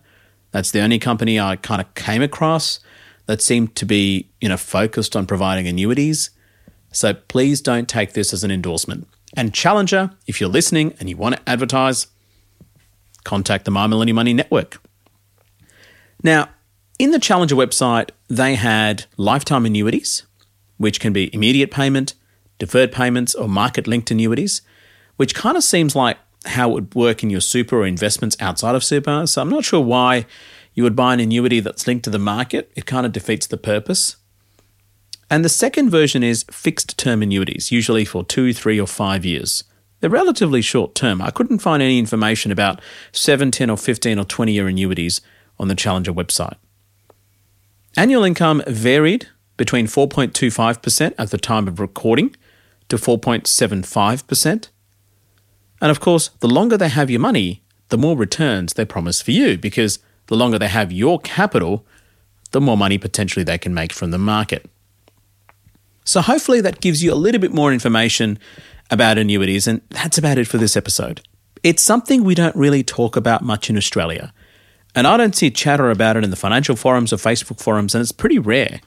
That's 0.51 0.71
the 0.71 0.81
only 0.81 0.99
company 0.99 1.39
I 1.39 1.55
kind 1.55 1.81
of 1.81 1.93
came 1.95 2.21
across 2.21 2.79
that 3.25 3.41
seemed 3.41 3.75
to 3.77 3.85
be, 3.85 4.29
you 4.41 4.49
know, 4.49 4.57
focused 4.57 5.15
on 5.15 5.25
providing 5.25 5.67
annuities. 5.67 6.29
So 6.91 7.13
please 7.13 7.61
don't 7.61 7.87
take 7.87 8.13
this 8.13 8.33
as 8.33 8.43
an 8.43 8.51
endorsement. 8.51 9.07
And 9.35 9.53
Challenger, 9.53 10.11
if 10.27 10.41
you're 10.41 10.49
listening 10.49 10.93
and 10.99 11.09
you 11.09 11.17
want 11.17 11.35
to 11.35 11.49
advertise, 11.49 12.07
contact 13.23 13.65
the 13.65 13.71
My 13.71 13.87
Millennial 13.87 14.15
Money 14.15 14.33
Network. 14.33 14.81
Now, 16.21 16.49
in 16.99 17.11
the 17.11 17.19
Challenger 17.19 17.55
website, 17.55 18.09
they 18.27 18.55
had 18.55 19.05
lifetime 19.17 19.65
annuities, 19.65 20.23
which 20.77 20.99
can 20.99 21.13
be 21.13 21.33
immediate 21.33 21.71
payment, 21.71 22.13
deferred 22.63 22.93
payments, 22.93 23.35
or 23.35 23.49
market 23.49 23.87
linked 23.87 24.09
annuities, 24.09 24.61
which 25.17 25.35
kind 25.35 25.57
of 25.57 25.63
seems 25.65 25.97
like 25.97 26.17
how 26.45 26.69
it 26.69 26.73
would 26.73 26.95
work 26.95 27.21
in 27.21 27.29
your 27.29 27.41
super 27.41 27.79
or 27.79 27.85
investments 27.85 28.37
outside 28.39 28.73
of 28.73 28.85
super. 28.85 29.27
So 29.27 29.41
I'm 29.41 29.49
not 29.49 29.65
sure 29.65 29.81
why 29.81 30.25
you 30.73 30.83
would 30.83 30.95
buy 30.95 31.13
an 31.13 31.19
annuity 31.19 31.59
that's 31.59 31.87
linked 31.87 32.05
to 32.05 32.09
the 32.09 32.19
market. 32.19 32.71
It 32.73 32.85
kind 32.85 33.05
of 33.05 33.11
defeats 33.11 33.47
the 33.47 33.57
purpose. 33.57 34.15
And 35.29 35.43
the 35.43 35.49
second 35.49 35.89
version 35.89 36.23
is 36.23 36.45
fixed 36.51 36.97
term 36.97 37.21
annuities, 37.21 37.69
usually 37.69 38.05
for 38.05 38.23
two, 38.23 38.53
three, 38.53 38.79
or 38.79 38.87
five 38.87 39.25
years. 39.25 39.65
They're 39.99 40.09
relatively 40.09 40.61
short 40.61 40.95
term. 40.95 41.21
I 41.21 41.31
couldn't 41.31 41.59
find 41.59 41.83
any 41.83 41.99
information 41.99 42.49
about 42.49 42.81
7, 43.11 43.51
10, 43.51 43.69
or 43.69 43.77
15 43.77 44.19
or 44.19 44.25
20 44.25 44.53
year 44.53 44.69
annuities 44.69 45.19
on 45.59 45.67
the 45.67 45.75
Challenger 45.75 46.13
website. 46.13 46.55
Annual 47.97 48.23
income 48.23 48.63
varied 48.67 49.27
between 49.57 49.85
4.25% 49.85 51.13
at 51.17 51.31
the 51.31 51.37
time 51.37 51.67
of 51.67 51.79
recording 51.79 52.35
to 52.89 52.97
4.75%. 52.97 54.69
And 55.81 55.91
of 55.91 55.99
course, 55.99 56.29
the 56.39 56.47
longer 56.47 56.77
they 56.77 56.89
have 56.89 57.09
your 57.09 57.19
money, 57.19 57.63
the 57.89 57.97
more 57.97 58.15
returns 58.15 58.73
they 58.73 58.85
promise 58.85 59.21
for 59.21 59.31
you 59.31 59.57
because 59.57 59.99
the 60.27 60.35
longer 60.35 60.57
they 60.57 60.67
have 60.67 60.91
your 60.91 61.19
capital, 61.19 61.85
the 62.51 62.61
more 62.61 62.77
money 62.77 62.97
potentially 62.97 63.43
they 63.43 63.57
can 63.57 63.73
make 63.73 63.91
from 63.91 64.11
the 64.11 64.17
market. 64.17 64.69
So, 66.05 66.21
hopefully, 66.21 66.61
that 66.61 66.81
gives 66.81 67.03
you 67.03 67.13
a 67.13 67.15
little 67.15 67.39
bit 67.39 67.53
more 67.53 67.71
information 67.71 68.37
about 68.91 69.17
annuities, 69.17 69.67
and 69.67 69.81
that's 69.89 70.17
about 70.17 70.37
it 70.37 70.47
for 70.47 70.57
this 70.57 70.75
episode. 70.75 71.21
It's 71.63 71.81
something 71.81 72.23
we 72.23 72.35
don't 72.35 72.55
really 72.55 72.83
talk 72.83 73.15
about 73.15 73.41
much 73.41 73.69
in 73.69 73.77
Australia, 73.77 74.33
and 74.95 75.07
I 75.07 75.17
don't 75.17 75.35
see 75.35 75.49
chatter 75.49 75.89
about 75.89 76.17
it 76.17 76.23
in 76.23 76.29
the 76.29 76.35
financial 76.35 76.75
forums 76.75 77.13
or 77.13 77.17
Facebook 77.17 77.61
forums, 77.61 77.95
and 77.95 78.01
it's 78.01 78.11
pretty 78.11 78.37
rare. 78.37 78.81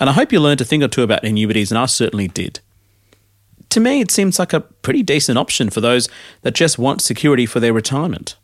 And 0.00 0.10
I 0.10 0.14
hope 0.14 0.32
you 0.32 0.40
learned 0.40 0.60
a 0.60 0.64
thing 0.64 0.82
or 0.82 0.88
two 0.88 1.02
about 1.02 1.24
annuities, 1.24 1.70
and 1.70 1.78
I 1.78 1.86
certainly 1.86 2.28
did. 2.28 2.60
To 3.70 3.80
me, 3.80 4.00
it 4.00 4.10
seems 4.10 4.38
like 4.38 4.52
a 4.52 4.60
pretty 4.60 5.02
decent 5.02 5.38
option 5.38 5.70
for 5.70 5.80
those 5.80 6.08
that 6.42 6.54
just 6.54 6.78
want 6.78 7.02
security 7.02 7.46
for 7.46 7.60
their 7.60 7.72
retirement. 7.72 8.36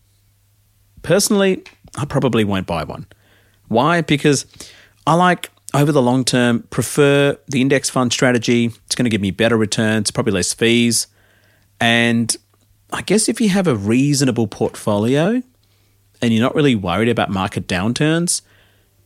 Personally, 1.02 1.62
I 1.96 2.04
probably 2.04 2.44
won't 2.44 2.66
buy 2.66 2.84
one. 2.84 3.06
Why? 3.68 4.00
Because 4.02 4.46
I 5.06 5.14
like 5.14 5.50
over 5.74 5.92
the 5.92 6.02
long 6.02 6.24
term 6.24 6.62
prefer 6.70 7.36
the 7.48 7.60
index 7.60 7.88
fund 7.88 8.12
strategy. 8.12 8.66
It's 8.66 8.94
going 8.94 9.04
to 9.04 9.10
give 9.10 9.20
me 9.20 9.30
better 9.30 9.56
returns, 9.56 10.10
probably 10.10 10.32
less 10.32 10.52
fees. 10.52 11.06
And 11.80 12.36
I 12.92 13.02
guess 13.02 13.28
if 13.28 13.40
you 13.40 13.48
have 13.48 13.66
a 13.66 13.74
reasonable 13.74 14.46
portfolio 14.46 15.42
and 16.20 16.32
you're 16.32 16.42
not 16.42 16.54
really 16.54 16.76
worried 16.76 17.08
about 17.08 17.30
market 17.30 17.66
downturns, 17.66 18.42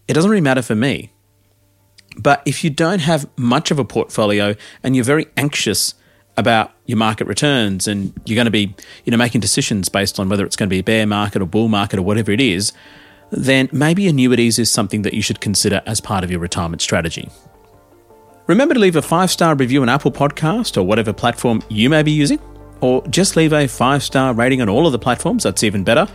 it 0.09 0.14
doesn't 0.14 0.31
really 0.31 0.42
matter 0.42 0.62
for 0.62 0.74
me. 0.74 1.12
But 2.18 2.42
if 2.46 2.64
you 2.64 2.70
don't 2.70 3.00
have 3.00 3.29
much 3.37 3.70
of 3.70 3.79
a 3.79 3.85
portfolio 3.85 4.55
and 4.83 4.96
you're 4.96 5.05
very 5.05 5.26
anxious 5.37 5.94
about 6.37 6.72
your 6.85 6.99
market 6.99 7.27
returns 7.27 7.88
and 7.88 8.12
you're 8.25 8.35
going 8.35 8.46
to 8.46 8.51
be, 8.51 8.75
you 9.05 9.11
know, 9.11 9.16
making 9.16 9.40
decisions 9.40 9.88
based 9.88 10.20
on 10.20 10.29
whether 10.29 10.44
it's 10.44 10.57
going 10.57 10.68
to 10.68 10.70
be 10.75 10.81
a 10.81 10.85
bear 10.85 11.07
market 11.07 11.40
or 11.40 11.46
bull 11.46 11.68
market 11.68 11.99
or 11.99 12.03
whatever 12.03 12.31
it 12.31 12.40
is, 12.40 12.72
then 13.31 13.68
maybe 13.72 14.07
annuities 14.07 14.59
is 14.59 14.70
something 14.70 15.03
that 15.03 15.14
you 15.14 15.22
should 15.22 15.40
consider 15.40 15.83
as 15.87 16.01
part 16.01 16.25
of 16.25 16.31
your 16.31 16.40
retirement 16.40 16.83
strategy. 16.83 17.29
Remember 18.46 18.75
to 18.75 18.81
leave 18.81 18.96
a 18.96 19.03
five 19.03 19.31
star 19.31 19.57
review 19.57 19.83
on 19.83 19.88
Apple 19.88 20.12
Podcast 20.12 20.77
or 20.77 20.85
whatever 20.85 21.12
platform 21.12 21.62
you 21.68 21.90
may 21.90 22.03
be 22.03 22.12
using, 22.12 22.38
or 22.81 23.05
just 23.09 23.35
leave 23.37 23.53
a 23.53 23.66
five 23.66 24.03
star 24.03 24.35
rating 24.35 24.62
on 24.62 24.68
all 24.68 24.87
of 24.87 24.92
the 24.92 24.99
platforms, 24.99 25.42
that's 25.42 25.64
even 25.64 25.83
better. 25.83 26.07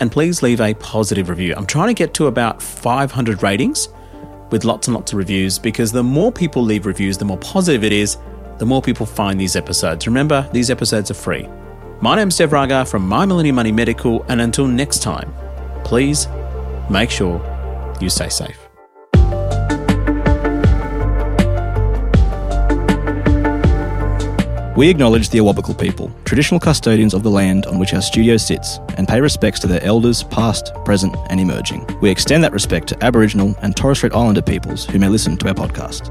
And 0.00 0.10
please 0.12 0.42
leave 0.42 0.60
a 0.60 0.74
positive 0.74 1.28
review. 1.28 1.54
I'm 1.56 1.66
trying 1.66 1.88
to 1.88 1.94
get 1.94 2.14
to 2.14 2.26
about 2.26 2.62
500 2.62 3.42
ratings 3.42 3.88
with 4.50 4.64
lots 4.64 4.86
and 4.86 4.94
lots 4.94 5.12
of 5.12 5.18
reviews 5.18 5.58
because 5.58 5.90
the 5.90 6.02
more 6.02 6.30
people 6.30 6.62
leave 6.62 6.86
reviews, 6.86 7.18
the 7.18 7.24
more 7.24 7.38
positive 7.38 7.82
it 7.82 7.92
is, 7.92 8.18
the 8.58 8.66
more 8.66 8.82
people 8.82 9.06
find 9.06 9.40
these 9.40 9.56
episodes. 9.56 10.06
Remember, 10.06 10.48
these 10.52 10.70
episodes 10.70 11.10
are 11.10 11.14
free. 11.14 11.48
My 12.00 12.16
name's 12.16 12.36
Dev 12.36 12.52
Raga 12.52 12.84
from 12.84 13.06
My 13.06 13.24
Millennial 13.24 13.54
Money 13.54 13.72
Medical, 13.72 14.24
and 14.28 14.40
until 14.40 14.66
next 14.66 15.02
time, 15.02 15.32
please 15.84 16.28
make 16.90 17.10
sure 17.10 17.40
you 18.00 18.10
stay 18.10 18.28
safe. 18.28 18.58
We 24.76 24.88
acknowledge 24.90 25.28
the 25.28 25.38
Awabakal 25.38 25.78
people, 25.78 26.10
traditional 26.24 26.58
custodians 26.58 27.14
of 27.14 27.22
the 27.22 27.30
land 27.30 27.64
on 27.66 27.78
which 27.78 27.94
our 27.94 28.02
studio 28.02 28.36
sits, 28.36 28.80
and 28.96 29.06
pay 29.06 29.20
respects 29.20 29.60
to 29.60 29.68
their 29.68 29.82
elders, 29.84 30.24
past, 30.24 30.74
present, 30.84 31.14
and 31.30 31.38
emerging. 31.38 31.86
We 32.00 32.10
extend 32.10 32.42
that 32.42 32.52
respect 32.52 32.88
to 32.88 33.04
Aboriginal 33.04 33.54
and 33.62 33.76
Torres 33.76 33.98
Strait 33.98 34.14
Islander 34.14 34.42
peoples 34.42 34.84
who 34.84 34.98
may 34.98 35.06
listen 35.06 35.36
to 35.36 35.48
our 35.48 35.54
podcast. 35.54 36.10